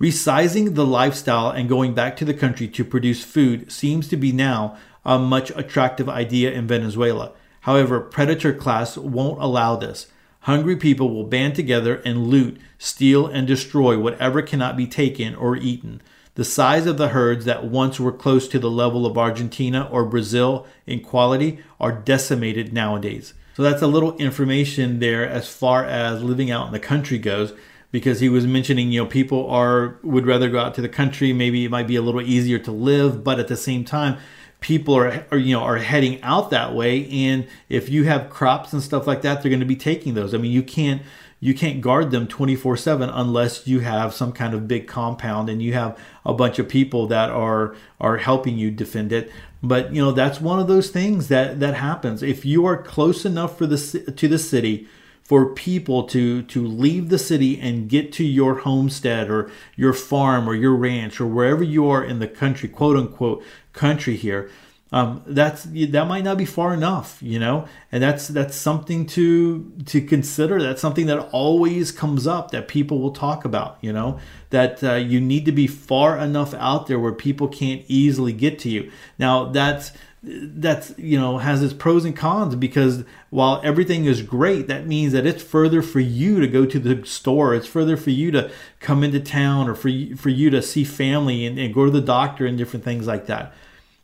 Resizing 0.00 0.74
the 0.74 0.84
lifestyle 0.84 1.50
and 1.50 1.68
going 1.68 1.94
back 1.94 2.16
to 2.16 2.24
the 2.24 2.34
country 2.34 2.66
to 2.66 2.84
produce 2.84 3.22
food 3.22 3.70
seems 3.70 4.08
to 4.08 4.16
be 4.16 4.32
now 4.32 4.76
a 5.04 5.20
much 5.20 5.50
attractive 5.54 6.08
idea 6.08 6.50
in 6.50 6.66
Venezuela. 6.66 7.30
However, 7.60 8.00
predator 8.00 8.52
class 8.52 8.98
won't 8.98 9.40
allow 9.40 9.76
this. 9.76 10.08
Hungry 10.46 10.76
people 10.76 11.12
will 11.12 11.24
band 11.24 11.56
together 11.56 11.96
and 12.04 12.28
loot, 12.28 12.60
steal, 12.78 13.26
and 13.26 13.48
destroy 13.48 13.98
whatever 13.98 14.42
cannot 14.42 14.76
be 14.76 14.86
taken 14.86 15.34
or 15.34 15.56
eaten. 15.56 16.00
The 16.36 16.44
size 16.44 16.86
of 16.86 16.98
the 16.98 17.08
herds 17.08 17.46
that 17.46 17.64
once 17.64 17.98
were 17.98 18.12
close 18.12 18.46
to 18.48 18.60
the 18.60 18.70
level 18.70 19.06
of 19.06 19.18
Argentina 19.18 19.88
or 19.90 20.04
Brazil 20.04 20.64
in 20.86 21.00
quality 21.00 21.58
are 21.80 21.90
decimated 21.90 22.72
nowadays. 22.72 23.34
So 23.56 23.64
that's 23.64 23.82
a 23.82 23.88
little 23.88 24.16
information 24.18 25.00
there 25.00 25.28
as 25.28 25.52
far 25.52 25.84
as 25.84 26.22
living 26.22 26.52
out 26.52 26.68
in 26.68 26.72
the 26.72 26.78
country 26.78 27.18
goes 27.18 27.52
because 27.90 28.20
he 28.20 28.28
was 28.28 28.46
mentioning 28.46 28.92
you 28.92 29.02
know 29.02 29.06
people 29.06 29.50
are 29.50 29.98
would 30.04 30.26
rather 30.26 30.48
go 30.48 30.60
out 30.60 30.74
to 30.74 30.82
the 30.82 30.88
country 30.88 31.32
maybe 31.32 31.64
it 31.64 31.70
might 31.70 31.86
be 31.86 31.96
a 31.96 32.02
little 32.02 32.20
easier 32.20 32.58
to 32.58 32.70
live 32.70 33.24
but 33.24 33.38
at 33.38 33.48
the 33.48 33.56
same 33.56 33.84
time 33.84 34.18
people 34.66 34.96
are, 34.96 35.24
are, 35.30 35.38
you 35.38 35.54
know 35.54 35.62
are 35.62 35.76
heading 35.76 36.20
out 36.22 36.50
that 36.50 36.74
way. 36.74 37.08
And 37.08 37.46
if 37.68 37.88
you 37.88 38.02
have 38.04 38.28
crops 38.30 38.72
and 38.72 38.82
stuff 38.82 39.06
like 39.06 39.22
that 39.22 39.40
they're 39.40 39.48
going 39.48 39.60
to 39.60 39.66
be 39.66 39.76
taking 39.76 40.14
those. 40.14 40.34
I 40.34 40.38
mean 40.38 40.50
you 40.50 40.64
can't 40.64 41.02
you 41.38 41.54
can't 41.54 41.80
guard 41.80 42.10
them 42.10 42.26
24/7 42.26 43.08
unless 43.14 43.68
you 43.68 43.78
have 43.80 44.12
some 44.12 44.32
kind 44.32 44.54
of 44.54 44.66
big 44.66 44.88
compound 44.88 45.48
and 45.48 45.62
you 45.62 45.74
have 45.74 45.96
a 46.24 46.34
bunch 46.34 46.58
of 46.58 46.68
people 46.68 47.06
that 47.06 47.30
are 47.30 47.76
are 48.00 48.16
helping 48.16 48.58
you 48.58 48.72
defend 48.72 49.12
it. 49.12 49.30
But 49.62 49.94
you 49.94 50.02
know 50.02 50.10
that's 50.10 50.40
one 50.40 50.58
of 50.58 50.66
those 50.66 50.90
things 50.90 51.28
that 51.28 51.60
that 51.60 51.74
happens. 51.74 52.24
If 52.24 52.44
you 52.44 52.66
are 52.66 52.76
close 52.76 53.24
enough 53.24 53.56
for 53.56 53.66
the 53.68 53.78
to 54.16 54.26
the 54.26 54.38
city 54.38 54.88
for 55.26 55.52
people 55.54 56.04
to 56.04 56.42
to 56.42 56.64
leave 56.66 57.08
the 57.08 57.18
city 57.18 57.60
and 57.60 57.88
get 57.88 58.12
to 58.12 58.24
your 58.24 58.58
homestead 58.60 59.28
or 59.28 59.50
your 59.74 59.92
farm 59.92 60.48
or 60.48 60.54
your 60.54 60.74
ranch 60.74 61.20
or 61.20 61.26
wherever 61.26 61.64
you 61.64 61.88
are 61.88 62.04
in 62.04 62.18
the 62.20 62.28
country 62.28 62.68
quote 62.68 62.96
unquote 62.96 63.42
country 63.72 64.16
here 64.16 64.48
um, 64.92 65.22
that's 65.26 65.64
that 65.64 66.06
might 66.06 66.22
not 66.22 66.38
be 66.38 66.44
far 66.44 66.72
enough, 66.72 67.18
you 67.20 67.40
know, 67.40 67.66
and 67.90 68.00
that's 68.00 68.28
that's 68.28 68.56
something 68.56 69.04
to 69.08 69.72
to 69.86 70.00
consider. 70.00 70.62
That's 70.62 70.80
something 70.80 71.06
that 71.06 71.28
always 71.32 71.90
comes 71.90 72.24
up 72.26 72.52
that 72.52 72.68
people 72.68 73.00
will 73.00 73.10
talk 73.10 73.44
about, 73.44 73.78
you 73.80 73.92
know, 73.92 74.20
that 74.50 74.84
uh, 74.84 74.94
you 74.94 75.20
need 75.20 75.44
to 75.46 75.52
be 75.52 75.66
far 75.66 76.16
enough 76.16 76.54
out 76.54 76.86
there 76.86 77.00
where 77.00 77.12
people 77.12 77.48
can't 77.48 77.82
easily 77.88 78.32
get 78.32 78.60
to 78.60 78.70
you. 78.70 78.92
Now 79.18 79.46
that's 79.46 79.90
that's 80.28 80.92
you 80.98 81.16
know 81.16 81.38
has 81.38 81.62
its 81.62 81.72
pros 81.72 82.04
and 82.04 82.16
cons 82.16 82.56
because 82.56 83.04
while 83.30 83.60
everything 83.62 84.06
is 84.06 84.22
great 84.22 84.66
that 84.66 84.84
means 84.84 85.12
that 85.12 85.24
it's 85.24 85.42
further 85.42 85.82
for 85.82 86.00
you 86.00 86.40
to 86.40 86.48
go 86.48 86.66
to 86.66 86.80
the 86.80 87.06
store 87.06 87.54
it's 87.54 87.66
further 87.66 87.96
for 87.96 88.10
you 88.10 88.32
to 88.32 88.50
come 88.80 89.04
into 89.04 89.20
town 89.20 89.68
or 89.68 89.74
for 89.76 89.88
you, 89.88 90.16
for 90.16 90.28
you 90.28 90.50
to 90.50 90.60
see 90.60 90.82
family 90.82 91.46
and, 91.46 91.58
and 91.60 91.72
go 91.72 91.84
to 91.84 91.92
the 91.92 92.00
doctor 92.00 92.44
and 92.44 92.58
different 92.58 92.84
things 92.84 93.06
like 93.06 93.26
that 93.26 93.54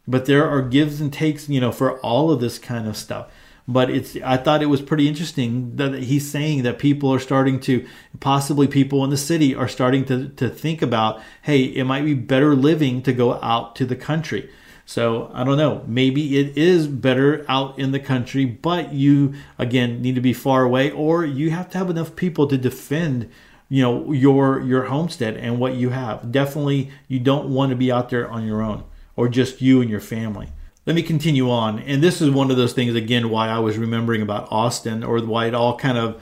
but 0.06 0.26
there 0.26 0.48
are 0.48 0.62
gives 0.62 1.00
and 1.00 1.12
takes, 1.12 1.48
you 1.48 1.60
know, 1.60 1.72
for 1.72 1.98
all 2.00 2.30
of 2.30 2.40
this 2.40 2.58
kind 2.58 2.88
of 2.88 2.96
stuff. 2.96 3.30
But 3.68 3.90
it's 3.90 4.16
I 4.24 4.36
thought 4.36 4.62
it 4.62 4.66
was 4.66 4.82
pretty 4.82 5.06
interesting 5.06 5.76
that 5.76 5.94
he's 5.94 6.28
saying 6.28 6.64
that 6.64 6.80
people 6.80 7.14
are 7.14 7.20
starting 7.20 7.60
to 7.60 7.86
possibly 8.18 8.66
people 8.66 9.04
in 9.04 9.10
the 9.10 9.16
city 9.16 9.54
are 9.54 9.68
starting 9.68 10.04
to, 10.06 10.30
to 10.30 10.48
think 10.48 10.82
about, 10.82 11.22
hey, 11.42 11.62
it 11.62 11.84
might 11.84 12.04
be 12.04 12.14
better 12.14 12.56
living 12.56 13.02
to 13.02 13.12
go 13.12 13.34
out 13.34 13.76
to 13.76 13.86
the 13.86 13.94
country. 13.94 14.50
So 14.92 15.30
I 15.32 15.42
don't 15.42 15.56
know. 15.56 15.82
Maybe 15.86 16.38
it 16.38 16.58
is 16.58 16.86
better 16.86 17.46
out 17.48 17.78
in 17.78 17.92
the 17.92 17.98
country, 17.98 18.44
but 18.44 18.92
you 18.92 19.32
again 19.56 20.02
need 20.02 20.16
to 20.16 20.20
be 20.20 20.34
far 20.34 20.64
away, 20.64 20.90
or 20.90 21.24
you 21.24 21.50
have 21.50 21.70
to 21.70 21.78
have 21.78 21.88
enough 21.88 22.14
people 22.14 22.46
to 22.48 22.58
defend, 22.58 23.30
you 23.70 23.80
know, 23.82 24.12
your 24.12 24.60
your 24.60 24.84
homestead 24.84 25.38
and 25.38 25.58
what 25.58 25.76
you 25.76 25.88
have. 25.88 26.30
Definitely, 26.30 26.90
you 27.08 27.20
don't 27.20 27.48
want 27.48 27.70
to 27.70 27.76
be 27.76 27.90
out 27.90 28.10
there 28.10 28.30
on 28.30 28.46
your 28.46 28.60
own 28.60 28.84
or 29.16 29.30
just 29.30 29.62
you 29.62 29.80
and 29.80 29.88
your 29.88 29.98
family. 29.98 30.48
Let 30.84 30.94
me 30.94 31.02
continue 31.02 31.50
on. 31.50 31.78
And 31.78 32.02
this 32.02 32.20
is 32.20 32.28
one 32.28 32.50
of 32.50 32.58
those 32.58 32.74
things, 32.74 32.94
again, 32.94 33.30
why 33.30 33.48
I 33.48 33.60
was 33.60 33.78
remembering 33.78 34.20
about 34.20 34.48
Austin 34.50 35.02
or 35.02 35.20
why 35.20 35.46
it 35.46 35.54
all 35.54 35.78
kind 35.78 35.96
of 35.96 36.20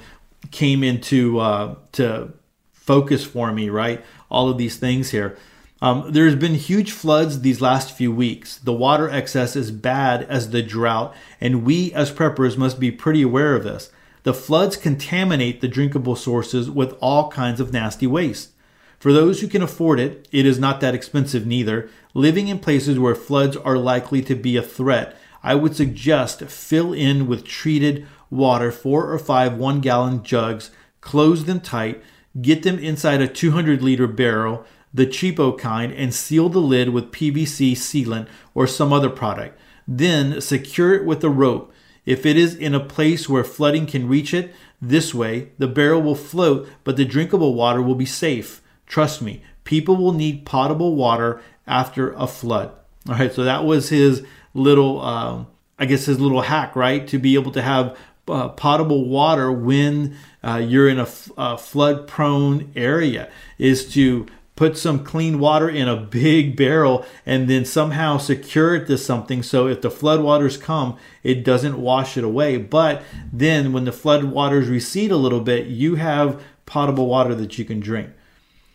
came 0.52 0.84
into 0.84 1.40
uh, 1.40 1.74
to 1.92 2.32
focus 2.72 3.24
for 3.24 3.50
me, 3.50 3.68
right? 3.68 4.04
All 4.30 4.48
of 4.48 4.58
these 4.58 4.76
things 4.76 5.10
here. 5.10 5.36
Um, 5.82 6.12
there's 6.12 6.36
been 6.36 6.54
huge 6.54 6.92
floods 6.92 7.40
these 7.40 7.60
last 7.60 7.96
few 7.96 8.12
weeks. 8.12 8.58
The 8.58 8.72
water 8.72 9.08
excess 9.08 9.56
is 9.56 9.70
bad 9.70 10.24
as 10.24 10.50
the 10.50 10.62
drought, 10.62 11.14
and 11.40 11.64
we 11.64 11.92
as 11.94 12.12
preppers 12.12 12.58
must 12.58 12.78
be 12.78 12.90
pretty 12.90 13.22
aware 13.22 13.54
of 13.54 13.64
this. 13.64 13.90
The 14.22 14.34
floods 14.34 14.76
contaminate 14.76 15.62
the 15.62 15.68
drinkable 15.68 16.16
sources 16.16 16.70
with 16.70 16.92
all 17.00 17.30
kinds 17.30 17.60
of 17.60 17.72
nasty 17.72 18.06
waste. 18.06 18.50
For 18.98 19.14
those 19.14 19.40
who 19.40 19.48
can 19.48 19.62
afford 19.62 19.98
it, 19.98 20.28
it 20.30 20.44
is 20.44 20.58
not 20.58 20.82
that 20.82 20.94
expensive 20.94 21.46
neither. 21.46 21.88
Living 22.12 22.48
in 22.48 22.58
places 22.58 22.98
where 22.98 23.14
floods 23.14 23.56
are 23.56 23.78
likely 23.78 24.20
to 24.22 24.34
be 24.34 24.58
a 24.58 24.62
threat, 24.62 25.16
I 25.42 25.54
would 25.54 25.74
suggest 25.74 26.42
fill 26.42 26.92
in 26.92 27.26
with 27.26 27.46
treated 27.46 28.06
water, 28.28 28.70
four 28.70 29.10
or 29.10 29.18
five 29.18 29.56
one 29.56 29.80
gallon 29.80 30.22
jugs, 30.22 30.70
close 31.00 31.46
them 31.46 31.60
tight, 31.60 32.02
get 32.38 32.62
them 32.62 32.78
inside 32.78 33.22
a 33.22 33.26
200 33.26 33.80
liter 33.80 34.06
barrel, 34.06 34.66
the 34.92 35.06
cheapo 35.06 35.56
kind, 35.56 35.92
and 35.92 36.14
seal 36.14 36.48
the 36.48 36.60
lid 36.60 36.90
with 36.90 37.12
PVC 37.12 37.72
sealant 37.72 38.28
or 38.54 38.66
some 38.66 38.92
other 38.92 39.10
product. 39.10 39.58
Then 39.86 40.40
secure 40.40 40.94
it 40.94 41.04
with 41.04 41.22
a 41.24 41.30
rope. 41.30 41.72
If 42.04 42.26
it 42.26 42.36
is 42.36 42.54
in 42.54 42.74
a 42.74 42.80
place 42.80 43.28
where 43.28 43.44
flooding 43.44 43.86
can 43.86 44.08
reach 44.08 44.34
it, 44.34 44.52
this 44.80 45.14
way 45.14 45.50
the 45.58 45.68
barrel 45.68 46.02
will 46.02 46.14
float, 46.14 46.68
but 46.84 46.96
the 46.96 47.04
drinkable 47.04 47.54
water 47.54 47.82
will 47.82 47.94
be 47.94 48.06
safe. 48.06 48.62
Trust 48.86 49.22
me, 49.22 49.42
people 49.64 49.96
will 49.96 50.12
need 50.12 50.46
potable 50.46 50.96
water 50.96 51.40
after 51.66 52.12
a 52.12 52.26
flood. 52.26 52.72
All 53.08 53.14
right, 53.14 53.32
so 53.32 53.44
that 53.44 53.64
was 53.64 53.88
his 53.88 54.24
little, 54.54 55.00
um, 55.00 55.46
I 55.78 55.86
guess, 55.86 56.06
his 56.06 56.20
little 56.20 56.42
hack, 56.42 56.74
right? 56.74 57.06
To 57.08 57.18
be 57.18 57.34
able 57.34 57.52
to 57.52 57.62
have 57.62 57.96
uh, 58.28 58.48
potable 58.48 59.08
water 59.08 59.50
when 59.50 60.16
uh, 60.42 60.56
you're 60.56 60.88
in 60.88 60.98
a, 60.98 61.02
f- 61.02 61.30
a 61.36 61.58
flood 61.58 62.06
prone 62.06 62.70
area 62.76 63.30
is 63.58 63.92
to 63.92 64.26
put 64.60 64.76
some 64.76 65.02
clean 65.02 65.38
water 65.38 65.70
in 65.70 65.88
a 65.88 65.96
big 65.96 66.54
barrel 66.54 67.02
and 67.24 67.48
then 67.48 67.64
somehow 67.64 68.18
secure 68.18 68.74
it 68.74 68.86
to 68.86 68.98
something. 68.98 69.42
So 69.42 69.66
if 69.66 69.80
the 69.80 69.88
floodwaters 69.88 70.60
come 70.60 70.98
it 71.22 71.44
doesn't 71.44 71.80
wash 71.80 72.18
it 72.18 72.24
away. 72.24 72.58
But 72.58 73.02
then 73.32 73.72
when 73.72 73.86
the 73.86 73.90
floodwaters 73.90 74.68
recede 74.68 75.12
a 75.12 75.16
little 75.16 75.40
bit 75.40 75.68
you 75.68 75.94
have 75.94 76.42
potable 76.66 77.06
water 77.06 77.34
that 77.36 77.58
you 77.58 77.64
can 77.64 77.80
drink. 77.80 78.10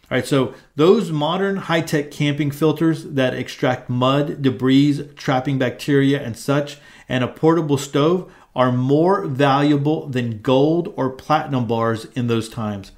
All 0.10 0.17
right, 0.17 0.26
so 0.26 0.56
those 0.76 1.12
modern 1.12 1.58
high 1.58 1.82
tech 1.82 2.10
camping 2.10 2.50
filters 2.50 3.04
that 3.04 3.36
extract 3.36 3.88
mud, 3.88 4.41
debris, 4.41 5.08
trapping 5.15 5.60
bacteria, 5.60 6.19
and 6.19 6.36
such, 6.36 6.80
and 7.08 7.24
a 7.24 7.28
portable 7.28 7.78
stove 7.78 8.34
are 8.56 8.71
more 8.71 9.28
valuable 9.28 10.08
than 10.08 10.41
gold 10.41 10.91
or 10.98 11.12
platinum 11.12 11.67
bars 11.67 12.06
in 12.15 12.26
those 12.26 12.50
times. 12.50 12.91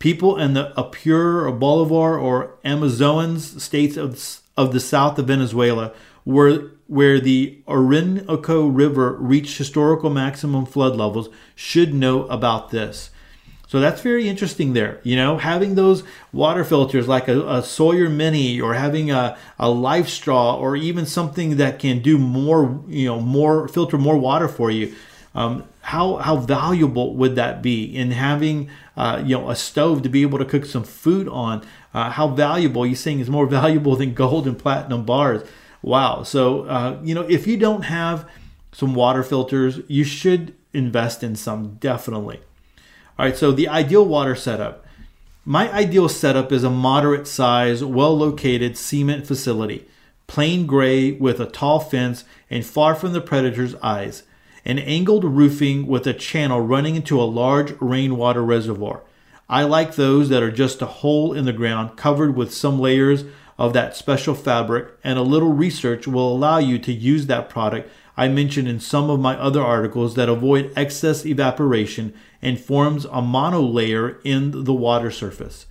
People 0.00 0.36
in 0.36 0.54
the 0.54 0.72
Apure 0.80 1.46
or 1.46 1.52
Bolivar 1.52 2.18
or 2.18 2.56
Amazonas 2.64 3.62
states 3.62 3.96
of, 3.96 4.40
of 4.56 4.72
the 4.72 4.80
south 4.80 5.18
of 5.18 5.28
Venezuela, 5.28 5.92
where, 6.24 6.70
where 6.88 7.20
the 7.20 7.62
Orinoco 7.68 8.66
River 8.66 9.12
reached 9.12 9.58
historical 9.58 10.10
maximum 10.10 10.66
flood 10.66 10.96
levels, 10.96 11.28
should 11.54 11.94
know 11.94 12.24
about 12.24 12.70
this. 12.70 13.10
So 13.68 13.78
that's 13.78 14.00
very 14.00 14.26
interesting 14.28 14.72
there. 14.72 15.00
You 15.04 15.14
know, 15.14 15.36
having 15.36 15.76
those 15.76 16.02
water 16.32 16.64
filters 16.64 17.06
like 17.06 17.28
a, 17.28 17.58
a 17.58 17.62
Sawyer 17.62 18.08
Mini 18.08 18.60
or 18.60 18.74
having 18.74 19.12
a, 19.12 19.38
a 19.60 19.70
life 19.70 20.08
straw 20.08 20.56
or 20.56 20.74
even 20.74 21.06
something 21.06 21.58
that 21.58 21.78
can 21.78 22.00
do 22.00 22.18
more, 22.18 22.82
you 22.88 23.06
know, 23.06 23.20
more 23.20 23.68
filter 23.68 23.96
more 23.96 24.18
water 24.18 24.48
for 24.48 24.72
you. 24.72 24.92
Um, 25.36 25.62
how 25.90 26.16
how 26.16 26.36
valuable 26.36 27.16
would 27.16 27.34
that 27.34 27.62
be 27.62 27.84
in 27.84 28.12
having 28.12 28.70
uh, 28.96 29.20
you 29.24 29.36
know 29.36 29.50
a 29.50 29.56
stove 29.56 30.02
to 30.04 30.08
be 30.08 30.22
able 30.22 30.38
to 30.38 30.44
cook 30.44 30.64
some 30.64 30.84
food 30.84 31.26
on? 31.28 31.66
Uh, 31.92 32.10
how 32.10 32.28
valuable 32.28 32.86
you 32.86 32.94
saying 32.94 33.18
is 33.18 33.28
more 33.28 33.46
valuable 33.60 33.96
than 33.96 34.14
gold 34.14 34.46
and 34.46 34.56
platinum 34.56 35.04
bars? 35.04 35.42
Wow. 35.82 36.22
So 36.22 36.62
uh, 36.62 37.00
you 37.02 37.12
know 37.12 37.22
if 37.22 37.46
you 37.48 37.56
don't 37.56 37.82
have 37.82 38.28
some 38.70 38.94
water 38.94 39.24
filters, 39.24 39.80
you 39.88 40.04
should 40.04 40.54
invest 40.72 41.24
in 41.24 41.34
some 41.34 41.74
definitely. 41.80 42.38
All 43.18 43.26
right, 43.26 43.36
so 43.36 43.50
the 43.50 43.68
ideal 43.68 44.06
water 44.06 44.36
setup. 44.36 44.86
My 45.44 45.72
ideal 45.72 46.08
setup 46.08 46.52
is 46.52 46.62
a 46.62 46.70
moderate 46.70 47.26
size, 47.26 47.82
well 47.82 48.16
located 48.16 48.78
cement 48.78 49.26
facility, 49.26 49.88
plain 50.28 50.66
gray 50.66 51.12
with 51.12 51.40
a 51.40 51.46
tall 51.46 51.80
fence 51.80 52.24
and 52.48 52.64
far 52.64 52.94
from 52.94 53.12
the 53.12 53.20
predator's 53.20 53.74
eyes, 53.82 54.22
an 54.64 54.78
angled 54.78 55.24
roofing 55.24 55.86
with 55.86 56.06
a 56.06 56.14
channel 56.14 56.60
running 56.60 56.96
into 56.96 57.20
a 57.20 57.24
large 57.24 57.72
rainwater 57.80 58.42
reservoir. 58.42 59.02
I 59.48 59.64
like 59.64 59.96
those 59.96 60.28
that 60.28 60.42
are 60.42 60.52
just 60.52 60.82
a 60.82 60.86
hole 60.86 61.32
in 61.32 61.44
the 61.44 61.52
ground 61.52 61.96
covered 61.96 62.36
with 62.36 62.54
some 62.54 62.78
layers 62.78 63.24
of 63.58 63.72
that 63.72 63.96
special 63.96 64.34
fabric, 64.34 64.88
and 65.04 65.18
a 65.18 65.22
little 65.22 65.52
research 65.52 66.06
will 66.06 66.32
allow 66.34 66.58
you 66.58 66.78
to 66.78 66.92
use 66.92 67.26
that 67.26 67.48
product 67.48 67.90
I 68.16 68.28
mentioned 68.28 68.68
in 68.68 68.80
some 68.80 69.08
of 69.08 69.18
my 69.18 69.34
other 69.36 69.62
articles 69.62 70.14
that 70.14 70.28
avoid 70.28 70.72
excess 70.76 71.24
evaporation 71.24 72.12
and 72.42 72.60
forms 72.60 73.06
a 73.06 73.22
monolayer 73.22 74.20
in 74.24 74.64
the 74.64 74.74
water 74.74 75.10
surface. 75.10 75.66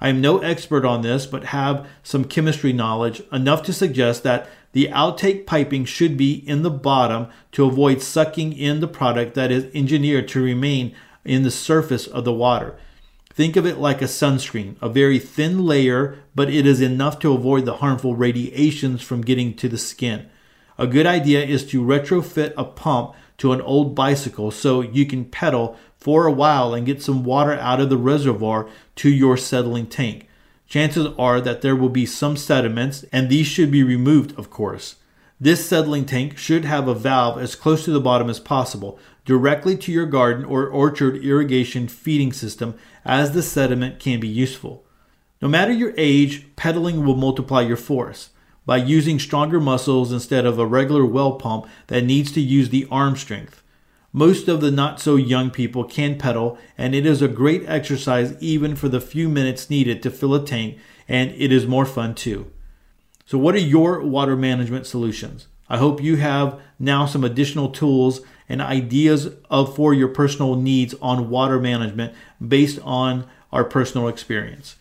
I 0.00 0.08
am 0.08 0.20
no 0.20 0.38
expert 0.38 0.84
on 0.84 1.02
this, 1.02 1.26
but 1.26 1.46
have 1.46 1.88
some 2.04 2.24
chemistry 2.24 2.72
knowledge 2.72 3.22
enough 3.32 3.64
to 3.64 3.72
suggest 3.72 4.22
that 4.22 4.48
the 4.78 4.86
outtake 4.92 5.44
piping 5.44 5.84
should 5.84 6.16
be 6.16 6.34
in 6.48 6.62
the 6.62 6.70
bottom 6.70 7.26
to 7.50 7.64
avoid 7.64 8.00
sucking 8.00 8.52
in 8.52 8.78
the 8.78 8.86
product 8.86 9.34
that 9.34 9.50
is 9.50 9.66
engineered 9.74 10.28
to 10.28 10.40
remain 10.40 10.94
in 11.24 11.42
the 11.42 11.50
surface 11.50 12.06
of 12.06 12.24
the 12.24 12.32
water. 12.32 12.78
Think 13.28 13.56
of 13.56 13.66
it 13.66 13.78
like 13.78 14.00
a 14.00 14.04
sunscreen, 14.04 14.76
a 14.80 14.88
very 14.88 15.18
thin 15.18 15.66
layer, 15.66 16.20
but 16.32 16.48
it 16.48 16.64
is 16.64 16.80
enough 16.80 17.18
to 17.18 17.32
avoid 17.32 17.64
the 17.64 17.78
harmful 17.78 18.14
radiations 18.14 19.02
from 19.02 19.22
getting 19.22 19.52
to 19.54 19.68
the 19.68 19.78
skin. 19.78 20.30
A 20.78 20.86
good 20.86 21.06
idea 21.06 21.44
is 21.44 21.66
to 21.70 21.82
retrofit 21.82 22.54
a 22.56 22.64
pump 22.64 23.16
to 23.38 23.50
an 23.50 23.60
old 23.62 23.96
bicycle 23.96 24.52
so 24.52 24.80
you 24.80 25.06
can 25.06 25.24
pedal 25.24 25.76
for 25.96 26.24
a 26.24 26.32
while 26.32 26.72
and 26.72 26.86
get 26.86 27.02
some 27.02 27.24
water 27.24 27.54
out 27.54 27.80
of 27.80 27.90
the 27.90 27.96
reservoir 27.96 28.68
to 28.94 29.10
your 29.10 29.36
settling 29.36 29.88
tank. 29.88 30.27
Chances 30.68 31.08
are 31.18 31.40
that 31.40 31.62
there 31.62 31.74
will 31.74 31.88
be 31.88 32.04
some 32.04 32.36
sediments, 32.36 33.04
and 33.10 33.28
these 33.28 33.46
should 33.46 33.70
be 33.70 33.82
removed, 33.82 34.38
of 34.38 34.50
course. 34.50 34.96
This 35.40 35.66
settling 35.66 36.04
tank 36.04 36.36
should 36.36 36.66
have 36.66 36.86
a 36.86 36.94
valve 36.94 37.40
as 37.40 37.54
close 37.54 37.84
to 37.86 37.90
the 37.90 38.00
bottom 38.00 38.28
as 38.28 38.38
possible, 38.38 38.98
directly 39.24 39.76
to 39.78 39.92
your 39.92 40.04
garden 40.04 40.44
or 40.44 40.66
orchard 40.66 41.24
irrigation 41.24 41.88
feeding 41.88 42.32
system, 42.32 42.74
as 43.04 43.32
the 43.32 43.42
sediment 43.42 43.98
can 43.98 44.20
be 44.20 44.28
useful. 44.28 44.84
No 45.40 45.48
matter 45.48 45.72
your 45.72 45.94
age, 45.96 46.54
pedaling 46.56 47.04
will 47.04 47.16
multiply 47.16 47.62
your 47.62 47.76
force 47.76 48.30
by 48.66 48.76
using 48.76 49.18
stronger 49.18 49.60
muscles 49.60 50.12
instead 50.12 50.44
of 50.44 50.58
a 50.58 50.66
regular 50.66 51.06
well 51.06 51.32
pump 51.32 51.66
that 51.86 52.04
needs 52.04 52.30
to 52.32 52.40
use 52.40 52.68
the 52.68 52.86
arm 52.90 53.16
strength. 53.16 53.62
Most 54.12 54.48
of 54.48 54.60
the 54.60 54.70
not 54.70 55.00
so 55.00 55.16
young 55.16 55.50
people 55.50 55.84
can 55.84 56.18
pedal, 56.18 56.58
and 56.78 56.94
it 56.94 57.04
is 57.04 57.20
a 57.20 57.28
great 57.28 57.68
exercise 57.68 58.34
even 58.40 58.74
for 58.74 58.88
the 58.88 59.00
few 59.00 59.28
minutes 59.28 59.68
needed 59.68 60.02
to 60.02 60.10
fill 60.10 60.34
a 60.34 60.44
tank, 60.44 60.78
and 61.06 61.30
it 61.32 61.52
is 61.52 61.66
more 61.66 61.84
fun 61.84 62.14
too. 62.14 62.50
So, 63.26 63.36
what 63.36 63.54
are 63.54 63.58
your 63.58 64.00
water 64.02 64.34
management 64.34 64.86
solutions? 64.86 65.46
I 65.68 65.76
hope 65.76 66.02
you 66.02 66.16
have 66.16 66.58
now 66.78 67.04
some 67.04 67.22
additional 67.22 67.68
tools 67.68 68.22
and 68.48 68.62
ideas 68.62 69.28
of 69.50 69.76
for 69.76 69.92
your 69.92 70.08
personal 70.08 70.54
needs 70.56 70.94
on 71.02 71.28
water 71.28 71.60
management 71.60 72.14
based 72.46 72.78
on 72.82 73.26
our 73.52 73.64
personal 73.64 74.08
experience. 74.08 74.76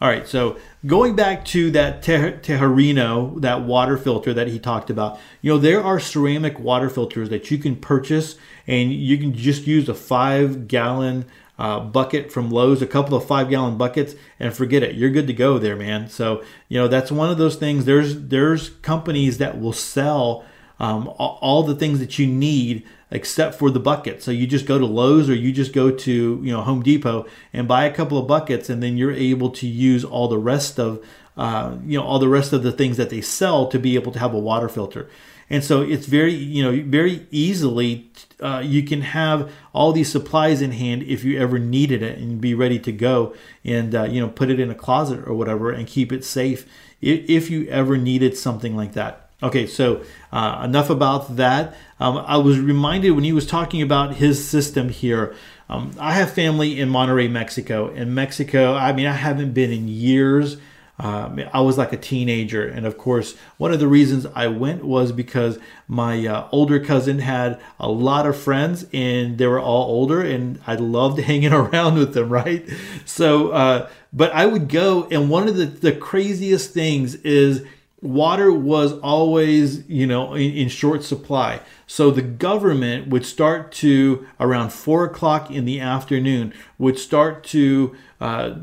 All 0.00 0.08
right, 0.08 0.26
so 0.26 0.56
going 0.86 1.14
back 1.14 1.44
to 1.46 1.70
that 1.72 2.02
Tejerino, 2.02 3.38
that 3.42 3.62
water 3.62 3.98
filter 3.98 4.32
that 4.32 4.48
he 4.48 4.58
talked 4.58 4.88
about, 4.88 5.20
you 5.42 5.52
know, 5.52 5.58
there 5.58 5.84
are 5.84 6.00
ceramic 6.00 6.58
water 6.58 6.88
filters 6.88 7.28
that 7.28 7.50
you 7.50 7.58
can 7.58 7.76
purchase 7.76 8.36
and 8.66 8.94
you 8.94 9.18
can 9.18 9.34
just 9.34 9.66
use 9.66 9.90
a 9.90 9.94
five 9.94 10.68
gallon 10.68 11.26
uh, 11.58 11.80
bucket 11.80 12.32
from 12.32 12.50
Lowe's, 12.50 12.80
a 12.80 12.86
couple 12.86 13.14
of 13.14 13.26
five 13.26 13.50
gallon 13.50 13.76
buckets, 13.76 14.14
and 14.38 14.54
forget 14.54 14.82
it. 14.82 14.94
You're 14.94 15.10
good 15.10 15.26
to 15.26 15.34
go 15.34 15.58
there, 15.58 15.76
man. 15.76 16.08
So 16.08 16.42
you 16.70 16.78
know 16.78 16.88
that's 16.88 17.12
one 17.12 17.28
of 17.28 17.36
those 17.36 17.56
things. 17.56 17.84
There's 17.84 18.18
there's 18.28 18.70
companies 18.70 19.36
that 19.36 19.60
will 19.60 19.74
sell 19.74 20.46
um, 20.80 21.12
all, 21.18 21.62
the 21.62 21.74
things 21.74 21.98
that 22.00 22.18
you 22.18 22.26
need 22.26 22.86
except 23.10 23.54
for 23.54 23.70
the 23.70 23.78
bucket. 23.78 24.22
So 24.22 24.30
you 24.30 24.46
just 24.46 24.64
go 24.64 24.78
to 24.78 24.86
Lowe's 24.86 25.28
or 25.28 25.34
you 25.34 25.52
just 25.52 25.74
go 25.74 25.90
to 25.90 26.40
you 26.42 26.52
know 26.52 26.62
Home 26.62 26.82
Depot 26.82 27.26
and 27.52 27.68
buy 27.68 27.84
a 27.84 27.92
couple 27.92 28.16
of 28.16 28.26
buckets, 28.26 28.70
and 28.70 28.82
then 28.82 28.96
you're 28.96 29.12
able 29.12 29.50
to 29.50 29.66
use 29.66 30.04
all 30.04 30.26
the 30.26 30.38
rest 30.38 30.80
of 30.80 31.04
uh, 31.36 31.76
you 31.84 31.98
know 31.98 32.04
all 32.04 32.18
the 32.18 32.28
rest 32.28 32.54
of 32.54 32.62
the 32.62 32.72
things 32.72 32.96
that 32.96 33.10
they 33.10 33.20
sell 33.20 33.66
to 33.68 33.78
be 33.78 33.94
able 33.94 34.10
to 34.12 34.18
have 34.18 34.32
a 34.32 34.38
water 34.38 34.70
filter. 34.70 35.08
And 35.50 35.62
so 35.62 35.82
it's 35.82 36.06
very 36.06 36.32
you 36.32 36.62
know 36.62 36.82
very 36.86 37.26
easily 37.30 38.10
uh, 38.40 38.62
you 38.64 38.82
can 38.82 39.02
have 39.02 39.52
all 39.74 39.92
these 39.92 40.10
supplies 40.10 40.62
in 40.62 40.72
hand 40.72 41.02
if 41.02 41.24
you 41.24 41.38
ever 41.38 41.58
needed 41.58 42.02
it 42.02 42.18
and 42.18 42.40
be 42.40 42.54
ready 42.54 42.78
to 42.78 42.92
go 42.92 43.34
and 43.66 43.94
uh, 43.94 44.04
you 44.04 44.18
know 44.18 44.28
put 44.28 44.48
it 44.48 44.58
in 44.58 44.70
a 44.70 44.74
closet 44.74 45.26
or 45.26 45.34
whatever 45.34 45.70
and 45.70 45.86
keep 45.86 46.10
it 46.10 46.24
safe 46.24 46.66
if 47.02 47.50
you 47.50 47.66
ever 47.68 47.98
needed 47.98 48.36
something 48.36 48.76
like 48.76 48.92
that 48.92 49.19
okay 49.42 49.66
so 49.66 50.02
uh, 50.32 50.62
enough 50.64 50.90
about 50.90 51.36
that 51.36 51.74
um, 51.98 52.18
i 52.26 52.36
was 52.36 52.58
reminded 52.58 53.10
when 53.10 53.24
he 53.24 53.32
was 53.32 53.46
talking 53.46 53.82
about 53.82 54.14
his 54.14 54.46
system 54.46 54.88
here 54.88 55.34
um, 55.68 55.92
i 55.98 56.12
have 56.12 56.32
family 56.32 56.78
in 56.80 56.88
Monterrey, 56.88 57.30
mexico 57.30 57.88
in 57.88 58.14
mexico 58.14 58.74
i 58.74 58.92
mean 58.92 59.06
i 59.06 59.12
haven't 59.12 59.52
been 59.52 59.70
in 59.70 59.88
years 59.88 60.56
um, 61.00 61.40
I 61.54 61.62
was 61.62 61.78
like 61.78 61.94
a 61.94 61.96
teenager. 61.96 62.66
And 62.66 62.84
of 62.84 62.98
course, 62.98 63.34
one 63.56 63.72
of 63.72 63.80
the 63.80 63.88
reasons 63.88 64.26
I 64.34 64.48
went 64.48 64.84
was 64.84 65.12
because 65.12 65.58
my 65.88 66.26
uh, 66.26 66.46
older 66.52 66.78
cousin 66.78 67.20
had 67.20 67.58
a 67.78 67.88
lot 67.88 68.26
of 68.26 68.36
friends 68.36 68.84
and 68.92 69.38
they 69.38 69.46
were 69.46 69.60
all 69.60 69.84
older 69.84 70.20
and 70.20 70.60
I 70.66 70.74
loved 70.74 71.18
hanging 71.30 71.54
around 71.54 71.96
with 71.96 72.12
them, 72.12 72.28
right? 72.28 72.68
So, 73.06 73.50
uh, 73.50 73.88
but 74.12 74.30
I 74.32 74.44
would 74.44 74.68
go, 74.68 75.08
and 75.10 75.30
one 75.30 75.48
of 75.48 75.56
the, 75.56 75.64
the 75.64 75.92
craziest 75.92 76.74
things 76.74 77.14
is 77.16 77.64
water 78.02 78.50
was 78.52 78.92
always, 79.00 79.88
you 79.88 80.06
know, 80.06 80.34
in, 80.34 80.52
in 80.52 80.68
short 80.68 81.04
supply. 81.04 81.60
So 81.86 82.10
the 82.10 82.22
government 82.22 83.08
would 83.08 83.26
start 83.26 83.72
to, 83.72 84.26
around 84.38 84.72
four 84.72 85.04
o'clock 85.04 85.50
in 85.50 85.64
the 85.64 85.80
afternoon, 85.80 86.54
would 86.78 86.98
start 86.98 87.44
to, 87.44 87.94
uh, 88.20 88.54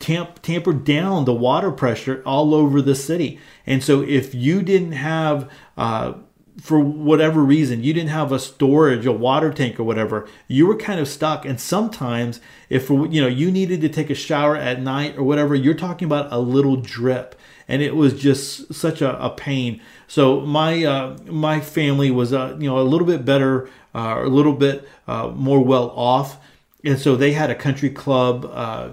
tamp, 0.00 0.42
tampered 0.42 0.84
down 0.84 1.26
the 1.26 1.34
water 1.34 1.70
pressure 1.70 2.22
all 2.26 2.54
over 2.54 2.82
the 2.82 2.94
city. 2.94 3.38
And 3.66 3.84
so 3.84 4.02
if 4.02 4.34
you 4.34 4.62
didn't 4.62 4.92
have, 4.92 5.48
uh, 5.76 6.14
for 6.60 6.78
whatever 6.80 7.42
reason, 7.42 7.84
you 7.84 7.94
didn't 7.94 8.10
have 8.10 8.32
a 8.32 8.38
storage, 8.38 9.06
a 9.06 9.12
water 9.12 9.52
tank 9.52 9.78
or 9.78 9.84
whatever, 9.84 10.28
you 10.48 10.66
were 10.66 10.76
kind 10.76 11.00
of 11.00 11.08
stuck. 11.08 11.46
And 11.46 11.60
sometimes 11.60 12.40
if, 12.68 12.90
you 12.90 13.20
know, 13.20 13.28
you 13.28 13.50
needed 13.50 13.80
to 13.82 13.88
take 13.88 14.10
a 14.10 14.14
shower 14.14 14.56
at 14.56 14.82
night 14.82 15.16
or 15.16 15.22
whatever, 15.22 15.54
you're 15.54 15.74
talking 15.74 16.06
about 16.06 16.32
a 16.32 16.38
little 16.38 16.76
drip. 16.76 17.39
And 17.70 17.80
it 17.82 17.94
was 17.94 18.20
just 18.20 18.74
such 18.74 19.00
a, 19.00 19.10
a 19.24 19.30
pain. 19.30 19.80
So 20.08 20.40
my 20.40 20.84
uh, 20.84 21.16
my 21.26 21.60
family 21.60 22.10
was 22.10 22.32
uh, 22.32 22.56
you 22.58 22.68
know 22.68 22.80
a 22.80 22.82
little 22.82 23.06
bit 23.06 23.24
better, 23.24 23.70
uh, 23.94 24.22
a 24.24 24.28
little 24.28 24.54
bit 24.54 24.88
uh, 25.06 25.28
more 25.28 25.64
well 25.64 25.90
off, 25.90 26.36
and 26.84 26.98
so 26.98 27.14
they 27.14 27.32
had 27.32 27.48
a 27.48 27.54
country 27.54 27.88
club 27.88 28.44
uh, 28.52 28.88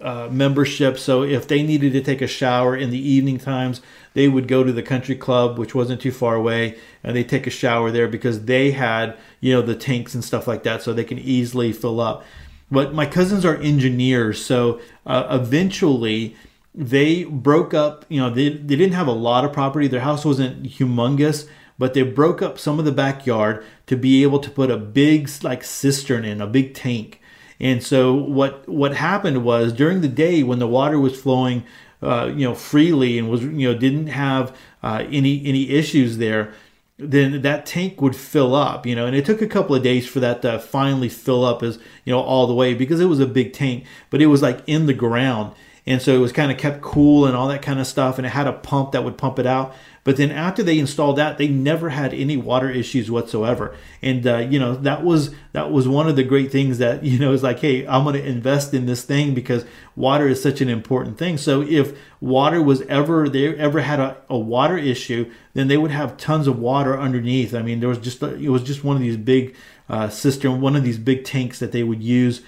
uh, 0.00 0.28
membership. 0.32 0.98
So 0.98 1.22
if 1.22 1.46
they 1.46 1.62
needed 1.62 1.92
to 1.92 2.00
take 2.00 2.20
a 2.20 2.26
shower 2.26 2.76
in 2.76 2.90
the 2.90 2.98
evening 2.98 3.38
times, 3.38 3.80
they 4.14 4.26
would 4.26 4.48
go 4.48 4.64
to 4.64 4.72
the 4.72 4.82
country 4.82 5.14
club, 5.14 5.56
which 5.56 5.76
wasn't 5.76 6.00
too 6.00 6.10
far 6.10 6.34
away, 6.34 6.76
and 7.04 7.14
they 7.14 7.22
take 7.22 7.46
a 7.46 7.50
shower 7.50 7.92
there 7.92 8.08
because 8.08 8.46
they 8.46 8.72
had, 8.72 9.16
you 9.40 9.54
know, 9.54 9.62
the 9.62 9.76
tanks 9.76 10.14
and 10.14 10.24
stuff 10.24 10.48
like 10.48 10.64
that, 10.64 10.82
so 10.82 10.92
they 10.92 11.04
can 11.04 11.20
easily 11.20 11.72
fill 11.72 12.00
up. 12.00 12.24
But 12.68 12.92
my 12.92 13.06
cousins 13.06 13.44
are 13.44 13.56
engineers, 13.56 14.44
so 14.44 14.80
eventually 15.06 16.34
they 16.74 17.24
broke 17.24 17.74
up. 17.74 18.04
You 18.08 18.20
know, 18.20 18.30
they 18.30 18.50
they 18.50 18.76
didn't 18.76 18.94
have 18.94 19.08
a 19.08 19.12
lot 19.12 19.44
of 19.44 19.52
property. 19.52 19.88
Their 19.88 20.00
house 20.00 20.24
wasn't 20.24 20.64
humongous, 20.64 21.48
but 21.78 21.94
they 21.94 22.02
broke 22.02 22.42
up 22.42 22.58
some 22.58 22.78
of 22.78 22.84
the 22.84 22.92
backyard 22.92 23.64
to 23.86 23.96
be 23.96 24.22
able 24.22 24.38
to 24.40 24.50
put 24.50 24.70
a 24.70 24.76
big 24.76 25.30
like 25.42 25.64
cistern 25.64 26.24
in, 26.24 26.40
a 26.40 26.46
big 26.46 26.74
tank 26.74 27.20
and 27.60 27.82
so 27.82 28.14
what 28.14 28.68
what 28.68 28.94
happened 28.94 29.44
was 29.44 29.72
during 29.72 30.00
the 30.00 30.08
day 30.08 30.42
when 30.42 30.58
the 30.58 30.68
water 30.68 30.98
was 30.98 31.20
flowing, 31.20 31.64
uh, 32.02 32.26
you 32.26 32.46
know, 32.46 32.54
freely 32.54 33.18
and 33.18 33.28
was 33.28 33.42
you 33.42 33.72
know 33.72 33.74
didn't 33.74 34.08
have 34.08 34.56
uh, 34.82 35.04
any 35.10 35.44
any 35.44 35.70
issues 35.70 36.18
there, 36.18 36.52
then 36.98 37.42
that 37.42 37.66
tank 37.66 38.00
would 38.00 38.14
fill 38.14 38.54
up, 38.54 38.86
you 38.86 38.94
know, 38.94 39.06
and 39.06 39.16
it 39.16 39.24
took 39.24 39.42
a 39.42 39.46
couple 39.46 39.74
of 39.74 39.82
days 39.82 40.06
for 40.06 40.20
that 40.20 40.42
to 40.42 40.58
finally 40.58 41.08
fill 41.08 41.44
up 41.44 41.62
as 41.62 41.78
you 42.04 42.12
know 42.12 42.20
all 42.20 42.46
the 42.46 42.54
way 42.54 42.74
because 42.74 43.00
it 43.00 43.06
was 43.06 43.20
a 43.20 43.26
big 43.26 43.52
tank, 43.52 43.84
but 44.10 44.22
it 44.22 44.26
was 44.26 44.42
like 44.42 44.62
in 44.66 44.86
the 44.86 44.94
ground. 44.94 45.54
And 45.88 46.02
so 46.02 46.14
it 46.14 46.18
was 46.18 46.32
kind 46.32 46.52
of 46.52 46.58
kept 46.58 46.82
cool 46.82 47.24
and 47.24 47.34
all 47.34 47.48
that 47.48 47.62
kind 47.62 47.80
of 47.80 47.86
stuff. 47.86 48.18
And 48.18 48.26
it 48.26 48.30
had 48.30 48.46
a 48.46 48.52
pump 48.52 48.92
that 48.92 49.04
would 49.04 49.16
pump 49.16 49.38
it 49.38 49.46
out. 49.46 49.74
But 50.04 50.18
then 50.18 50.30
after 50.30 50.62
they 50.62 50.78
installed 50.78 51.16
that, 51.16 51.38
they 51.38 51.48
never 51.48 51.88
had 51.88 52.12
any 52.12 52.36
water 52.36 52.70
issues 52.70 53.10
whatsoever. 53.10 53.74
And 54.02 54.26
uh, 54.26 54.36
you 54.38 54.58
know 54.58 54.74
that 54.74 55.02
was 55.02 55.34
that 55.52 55.70
was 55.70 55.88
one 55.88 56.06
of 56.06 56.16
the 56.16 56.22
great 56.22 56.52
things 56.52 56.76
that 56.76 57.04
you 57.10 57.18
know 57.18 57.32
is 57.32 57.42
like, 57.42 57.60
hey, 57.60 57.86
I'm 57.86 58.04
going 58.04 58.16
to 58.16 58.26
invest 58.26 58.74
in 58.74 58.84
this 58.84 59.02
thing 59.02 59.34
because 59.34 59.64
water 59.96 60.28
is 60.28 60.42
such 60.42 60.60
an 60.60 60.68
important 60.68 61.16
thing. 61.16 61.38
So 61.38 61.62
if 61.62 61.98
water 62.20 62.62
was 62.62 62.82
ever 62.82 63.26
they 63.26 63.56
ever 63.56 63.80
had 63.80 63.98
a, 63.98 64.18
a 64.28 64.38
water 64.38 64.76
issue, 64.76 65.30
then 65.54 65.68
they 65.68 65.78
would 65.78 65.90
have 65.90 66.18
tons 66.18 66.46
of 66.46 66.58
water 66.58 66.98
underneath. 66.98 67.54
I 67.54 67.62
mean, 67.62 67.80
there 67.80 67.88
was 67.88 67.98
just 67.98 68.22
it 68.22 68.50
was 68.50 68.62
just 68.62 68.84
one 68.84 68.96
of 68.96 69.02
these 69.02 69.16
big 69.16 69.56
uh, 69.88 70.10
cistern, 70.10 70.60
one 70.60 70.76
of 70.76 70.84
these 70.84 70.98
big 70.98 71.24
tanks 71.24 71.58
that 71.60 71.72
they 71.72 71.82
would 71.82 72.02
use 72.02 72.42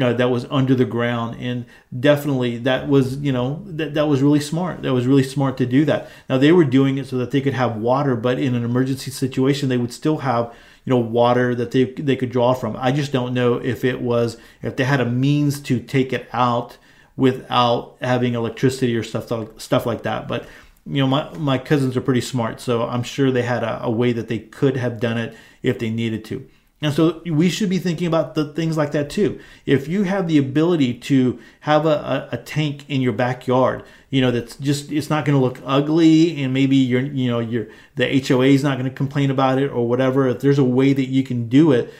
uh, 0.00 0.12
that 0.12 0.30
was 0.30 0.46
under 0.50 0.74
the 0.74 0.84
ground. 0.84 1.36
And 1.40 1.66
definitely 1.98 2.58
that 2.58 2.88
was 2.88 3.16
you 3.18 3.32
know 3.32 3.62
that, 3.66 3.94
that 3.94 4.06
was 4.06 4.22
really 4.22 4.40
smart. 4.40 4.82
That 4.82 4.92
was 4.92 5.06
really 5.06 5.22
smart 5.22 5.56
to 5.58 5.66
do 5.66 5.84
that. 5.84 6.10
Now 6.28 6.38
they 6.38 6.52
were 6.52 6.64
doing 6.64 6.98
it 6.98 7.06
so 7.06 7.16
that 7.18 7.30
they 7.30 7.40
could 7.40 7.54
have 7.54 7.76
water 7.76 8.16
but 8.16 8.38
in 8.38 8.54
an 8.54 8.64
emergency 8.64 9.10
situation 9.10 9.68
they 9.68 9.78
would 9.78 9.92
still 9.92 10.18
have 10.18 10.52
you 10.84 10.90
know 10.90 10.98
water 10.98 11.54
that 11.54 11.70
they 11.70 11.84
they 11.84 12.16
could 12.16 12.30
draw 12.30 12.54
from. 12.54 12.76
I 12.76 12.92
just 12.92 13.12
don't 13.12 13.34
know 13.34 13.54
if 13.54 13.84
it 13.84 14.00
was 14.00 14.36
if 14.62 14.76
they 14.76 14.84
had 14.84 15.00
a 15.00 15.06
means 15.06 15.60
to 15.62 15.80
take 15.80 16.12
it 16.12 16.28
out 16.32 16.78
without 17.16 17.96
having 18.00 18.34
electricity 18.34 18.96
or 18.96 19.02
stuff 19.02 19.30
stuff 19.60 19.86
like 19.86 20.02
that. 20.02 20.26
But 20.28 20.46
you 20.86 21.00
know 21.00 21.06
my 21.06 21.30
my 21.38 21.58
cousins 21.58 21.96
are 21.96 22.00
pretty 22.02 22.20
smart 22.20 22.60
so 22.60 22.82
i'm 22.82 23.02
sure 23.02 23.30
they 23.30 23.42
had 23.42 23.64
a, 23.64 23.82
a 23.84 23.90
way 23.90 24.12
that 24.12 24.28
they 24.28 24.38
could 24.38 24.76
have 24.76 25.00
done 25.00 25.16
it 25.16 25.34
if 25.62 25.78
they 25.78 25.90
needed 25.90 26.24
to 26.24 26.46
and 26.84 26.92
so 26.92 27.22
we 27.24 27.48
should 27.48 27.70
be 27.70 27.78
thinking 27.78 28.06
about 28.06 28.34
the 28.34 28.52
things 28.52 28.76
like 28.76 28.92
that 28.92 29.08
too. 29.08 29.40
If 29.64 29.88
you 29.88 30.02
have 30.02 30.28
the 30.28 30.36
ability 30.36 30.92
to 31.00 31.40
have 31.60 31.86
a, 31.86 31.88
a, 31.88 32.28
a 32.32 32.36
tank 32.36 32.84
in 32.90 33.00
your 33.00 33.14
backyard, 33.14 33.84
you 34.10 34.20
know, 34.20 34.30
that's 34.30 34.56
just, 34.56 34.92
it's 34.92 35.08
not 35.08 35.24
going 35.24 35.34
to 35.34 35.42
look 35.42 35.62
ugly 35.64 36.42
and 36.42 36.52
maybe 36.52 36.76
you're, 36.76 37.00
you 37.00 37.30
know, 37.30 37.38
you're, 37.38 37.68
the 37.94 38.22
HOA 38.28 38.48
is 38.48 38.62
not 38.62 38.76
going 38.76 38.88
to 38.88 38.94
complain 38.94 39.30
about 39.30 39.58
it 39.58 39.70
or 39.70 39.88
whatever. 39.88 40.28
If 40.28 40.40
there's 40.40 40.58
a 40.58 40.64
way 40.64 40.92
that 40.92 41.06
you 41.06 41.22
can 41.22 41.48
do 41.48 41.72
it, 41.72 41.90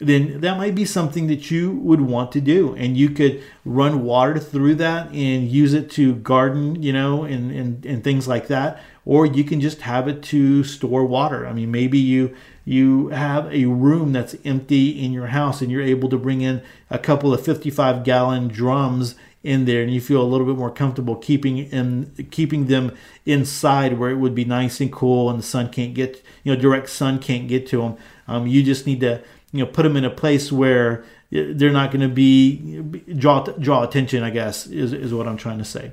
then 0.00 0.40
that 0.40 0.56
might 0.56 0.74
be 0.74 0.86
something 0.86 1.26
that 1.26 1.50
you 1.50 1.72
would 1.72 2.00
want 2.00 2.32
to 2.32 2.40
do. 2.40 2.74
And 2.74 2.96
you 2.96 3.10
could 3.10 3.42
run 3.66 4.02
water 4.02 4.38
through 4.38 4.76
that 4.76 5.08
and 5.12 5.48
use 5.48 5.74
it 5.74 5.90
to 5.92 6.14
garden, 6.14 6.82
you 6.82 6.92
know, 6.92 7.24
and, 7.24 7.50
and, 7.50 7.84
and 7.84 8.02
things 8.02 8.26
like 8.26 8.48
that. 8.48 8.82
Or 9.04 9.26
you 9.26 9.44
can 9.44 9.60
just 9.60 9.82
have 9.82 10.08
it 10.08 10.22
to 10.24 10.64
store 10.64 11.04
water. 11.04 11.46
I 11.46 11.52
mean, 11.52 11.70
maybe 11.70 11.98
you 11.98 12.34
you 12.64 13.08
have 13.08 13.52
a 13.52 13.64
room 13.64 14.12
that's 14.12 14.36
empty 14.44 15.04
in 15.04 15.12
your 15.12 15.28
house 15.28 15.60
and 15.60 15.70
you're 15.70 15.82
able 15.82 16.08
to 16.08 16.18
bring 16.18 16.40
in 16.40 16.62
a 16.88 16.98
couple 16.98 17.34
of 17.34 17.44
55 17.44 18.04
gallon 18.04 18.48
drums 18.48 19.16
in 19.42 19.64
there 19.64 19.82
and 19.82 19.92
you 19.92 20.00
feel 20.00 20.22
a 20.22 20.24
little 20.24 20.46
bit 20.46 20.56
more 20.56 20.70
comfortable 20.70 21.16
keeping 21.16 21.58
in 21.58 22.28
keeping 22.30 22.66
them 22.66 22.94
inside 23.24 23.98
where 23.98 24.10
it 24.10 24.16
would 24.16 24.34
be 24.34 24.44
nice 24.44 24.80
and 24.80 24.92
cool 24.92 25.30
and 25.30 25.38
the 25.38 25.42
sun 25.42 25.70
can't 25.70 25.94
get 25.94 26.22
you 26.44 26.54
know 26.54 26.60
direct 26.60 26.90
sun 26.90 27.18
can't 27.18 27.48
get 27.48 27.66
to 27.66 27.80
them 27.80 27.96
um, 28.28 28.46
you 28.46 28.62
just 28.62 28.86
need 28.86 29.00
to 29.00 29.22
you 29.52 29.64
know 29.64 29.70
put 29.70 29.82
them 29.82 29.96
in 29.96 30.04
a 30.04 30.10
place 30.10 30.50
where 30.52 31.04
they're 31.30 31.72
not 31.72 31.90
going 31.90 32.00
to 32.00 32.14
be 32.14 32.80
draw 33.16 33.42
draw 33.44 33.82
attention 33.82 34.22
i 34.22 34.30
guess 34.30 34.66
is, 34.66 34.92
is 34.92 35.12
what 35.12 35.26
i'm 35.26 35.36
trying 35.36 35.58
to 35.58 35.64
say 35.64 35.92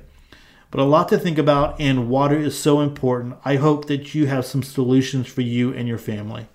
but 0.70 0.80
a 0.80 0.84
lot 0.84 1.08
to 1.08 1.18
think 1.18 1.38
about 1.38 1.80
and 1.80 2.08
water 2.08 2.38
is 2.38 2.58
so 2.58 2.80
important 2.80 3.36
i 3.44 3.56
hope 3.56 3.86
that 3.86 4.14
you 4.14 4.26
have 4.26 4.44
some 4.44 4.62
solutions 4.62 5.26
for 5.26 5.42
you 5.42 5.72
and 5.72 5.88
your 5.88 5.98
family 5.98 6.46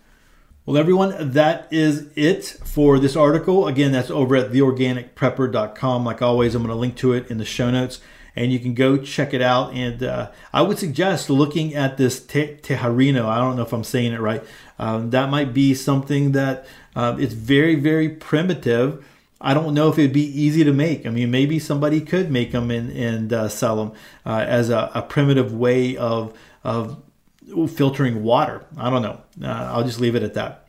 well, 0.65 0.77
everyone, 0.77 1.33
that 1.33 1.67
is 1.71 2.07
it 2.15 2.45
for 2.45 2.97
this 2.97 3.17
article. 3.17 3.67
Again, 3.67 3.91
that's 3.91 4.09
over 4.09 4.37
at 4.37 4.51
theorganicprepper.com. 4.53 6.05
Like 6.05 6.21
always, 6.21 6.55
I'm 6.55 6.63
going 6.63 6.73
to 6.73 6.79
link 6.79 6.95
to 6.97 7.11
it 7.11 7.29
in 7.29 7.37
the 7.37 7.43
show 7.43 7.69
notes 7.69 7.99
and 8.35 8.51
you 8.51 8.59
can 8.59 8.73
go 8.73 8.97
check 8.97 9.33
it 9.33 9.41
out. 9.41 9.73
And 9.73 10.01
uh, 10.01 10.31
I 10.51 10.61
would 10.61 10.79
suggest 10.79 11.29
looking 11.29 11.75
at 11.75 11.97
this 11.97 12.25
te- 12.25 12.55
tejarino. 12.61 13.25
I 13.25 13.37
don't 13.39 13.55
know 13.55 13.63
if 13.63 13.73
I'm 13.73 13.83
saying 13.83 14.13
it 14.13 14.19
right. 14.19 14.43
Um, 14.83 15.11
that 15.11 15.29
might 15.29 15.53
be 15.53 15.73
something 15.73 16.33
that 16.33 16.65
uh, 16.93 17.15
it's 17.17 17.33
very, 17.33 17.75
very 17.75 18.09
primitive. 18.09 19.05
I 19.39 19.53
don't 19.53 19.73
know 19.73 19.87
if 19.87 19.97
it'd 19.97 20.11
be 20.11 20.25
easy 20.25 20.65
to 20.65 20.73
make. 20.73 21.05
I 21.05 21.09
mean, 21.09 21.31
maybe 21.31 21.57
somebody 21.57 22.01
could 22.01 22.29
make 22.29 22.51
them 22.51 22.69
and, 22.69 22.91
and 22.91 23.31
uh, 23.31 23.47
sell 23.47 23.77
them 23.77 23.93
uh, 24.25 24.43
as 24.45 24.69
a, 24.69 24.91
a 24.93 25.01
primitive 25.01 25.53
way 25.53 25.95
of, 25.95 26.37
of 26.65 27.01
filtering 27.69 28.23
water. 28.23 28.65
I 28.77 28.89
don't 28.89 29.01
know. 29.01 29.21
Uh, 29.41 29.71
I'll 29.71 29.85
just 29.85 30.01
leave 30.01 30.15
it 30.15 30.23
at 30.23 30.33
that. 30.33 30.67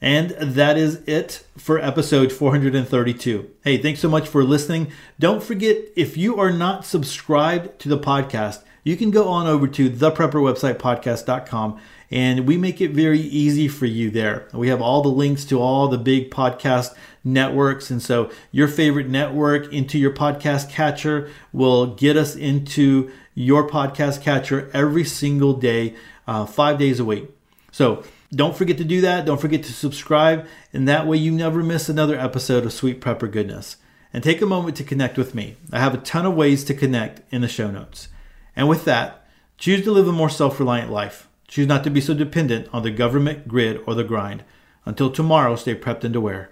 And 0.00 0.30
that 0.30 0.76
is 0.76 0.96
it 1.06 1.44
for 1.56 1.78
episode 1.78 2.32
432. 2.32 3.48
Hey, 3.62 3.78
thanks 3.78 4.00
so 4.00 4.08
much 4.08 4.26
for 4.26 4.42
listening. 4.42 4.90
Don't 5.20 5.42
forget, 5.42 5.76
if 5.94 6.16
you 6.16 6.40
are 6.40 6.52
not 6.52 6.84
subscribed 6.84 7.78
to 7.78 7.88
the 7.88 7.98
podcast, 7.98 8.64
you 8.82 8.96
can 8.96 9.12
go 9.12 9.28
on 9.28 9.46
over 9.46 9.68
to 9.68 9.88
the 9.88 10.10
prepper 10.10 10.42
website 10.42 10.78
podcast.com 10.78 11.78
and 12.10 12.46
we 12.46 12.56
make 12.56 12.80
it 12.80 12.92
very 12.92 13.20
easy 13.20 13.68
for 13.68 13.86
you 13.86 14.10
there. 14.10 14.48
We 14.52 14.68
have 14.68 14.80
all 14.80 15.02
the 15.02 15.08
links 15.08 15.44
to 15.46 15.60
all 15.60 15.88
the 15.88 15.98
big 15.98 16.30
podcast 16.30 16.94
networks. 17.24 17.90
And 17.90 18.00
so 18.00 18.30
your 18.52 18.68
favorite 18.68 19.08
network 19.08 19.72
into 19.72 19.98
your 19.98 20.12
podcast 20.12 20.70
catcher 20.70 21.30
will 21.52 21.94
get 21.94 22.16
us 22.16 22.36
into 22.36 23.10
your 23.34 23.68
podcast 23.68 24.22
catcher 24.22 24.70
every 24.72 25.04
single 25.04 25.54
day, 25.54 25.94
uh, 26.26 26.46
five 26.46 26.78
days 26.78 27.00
a 27.00 27.04
week. 27.04 27.28
So 27.72 28.04
don't 28.32 28.56
forget 28.56 28.78
to 28.78 28.84
do 28.84 29.00
that. 29.02 29.26
Don't 29.26 29.40
forget 29.40 29.62
to 29.64 29.72
subscribe, 29.72 30.46
and 30.72 30.88
that 30.88 31.06
way 31.06 31.16
you 31.16 31.30
never 31.30 31.62
miss 31.62 31.88
another 31.88 32.18
episode 32.18 32.64
of 32.64 32.72
Sweet 32.72 33.00
Prepper 33.00 33.30
Goodness. 33.30 33.76
And 34.12 34.24
take 34.24 34.40
a 34.40 34.46
moment 34.46 34.76
to 34.78 34.84
connect 34.84 35.18
with 35.18 35.34
me. 35.34 35.56
I 35.70 35.78
have 35.78 35.94
a 35.94 35.98
ton 35.98 36.24
of 36.24 36.34
ways 36.34 36.64
to 36.64 36.74
connect 36.74 37.20
in 37.32 37.42
the 37.42 37.48
show 37.48 37.70
notes. 37.70 38.08
And 38.54 38.68
with 38.68 38.84
that, 38.86 39.26
choose 39.58 39.84
to 39.84 39.92
live 39.92 40.08
a 40.08 40.12
more 40.12 40.30
self 40.30 40.58
reliant 40.58 40.90
life. 40.90 41.25
Choose 41.48 41.66
not 41.66 41.84
to 41.84 41.90
be 41.90 42.00
so 42.00 42.12
dependent 42.12 42.68
on 42.72 42.82
the 42.82 42.90
government, 42.90 43.48
grid, 43.48 43.80
or 43.86 43.94
the 43.94 44.04
grind. 44.04 44.44
Until 44.84 45.10
tomorrow, 45.10 45.56
stay 45.56 45.74
prepped 45.74 46.04
and 46.04 46.14
aware. 46.14 46.50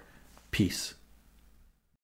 Peace. 0.51 0.94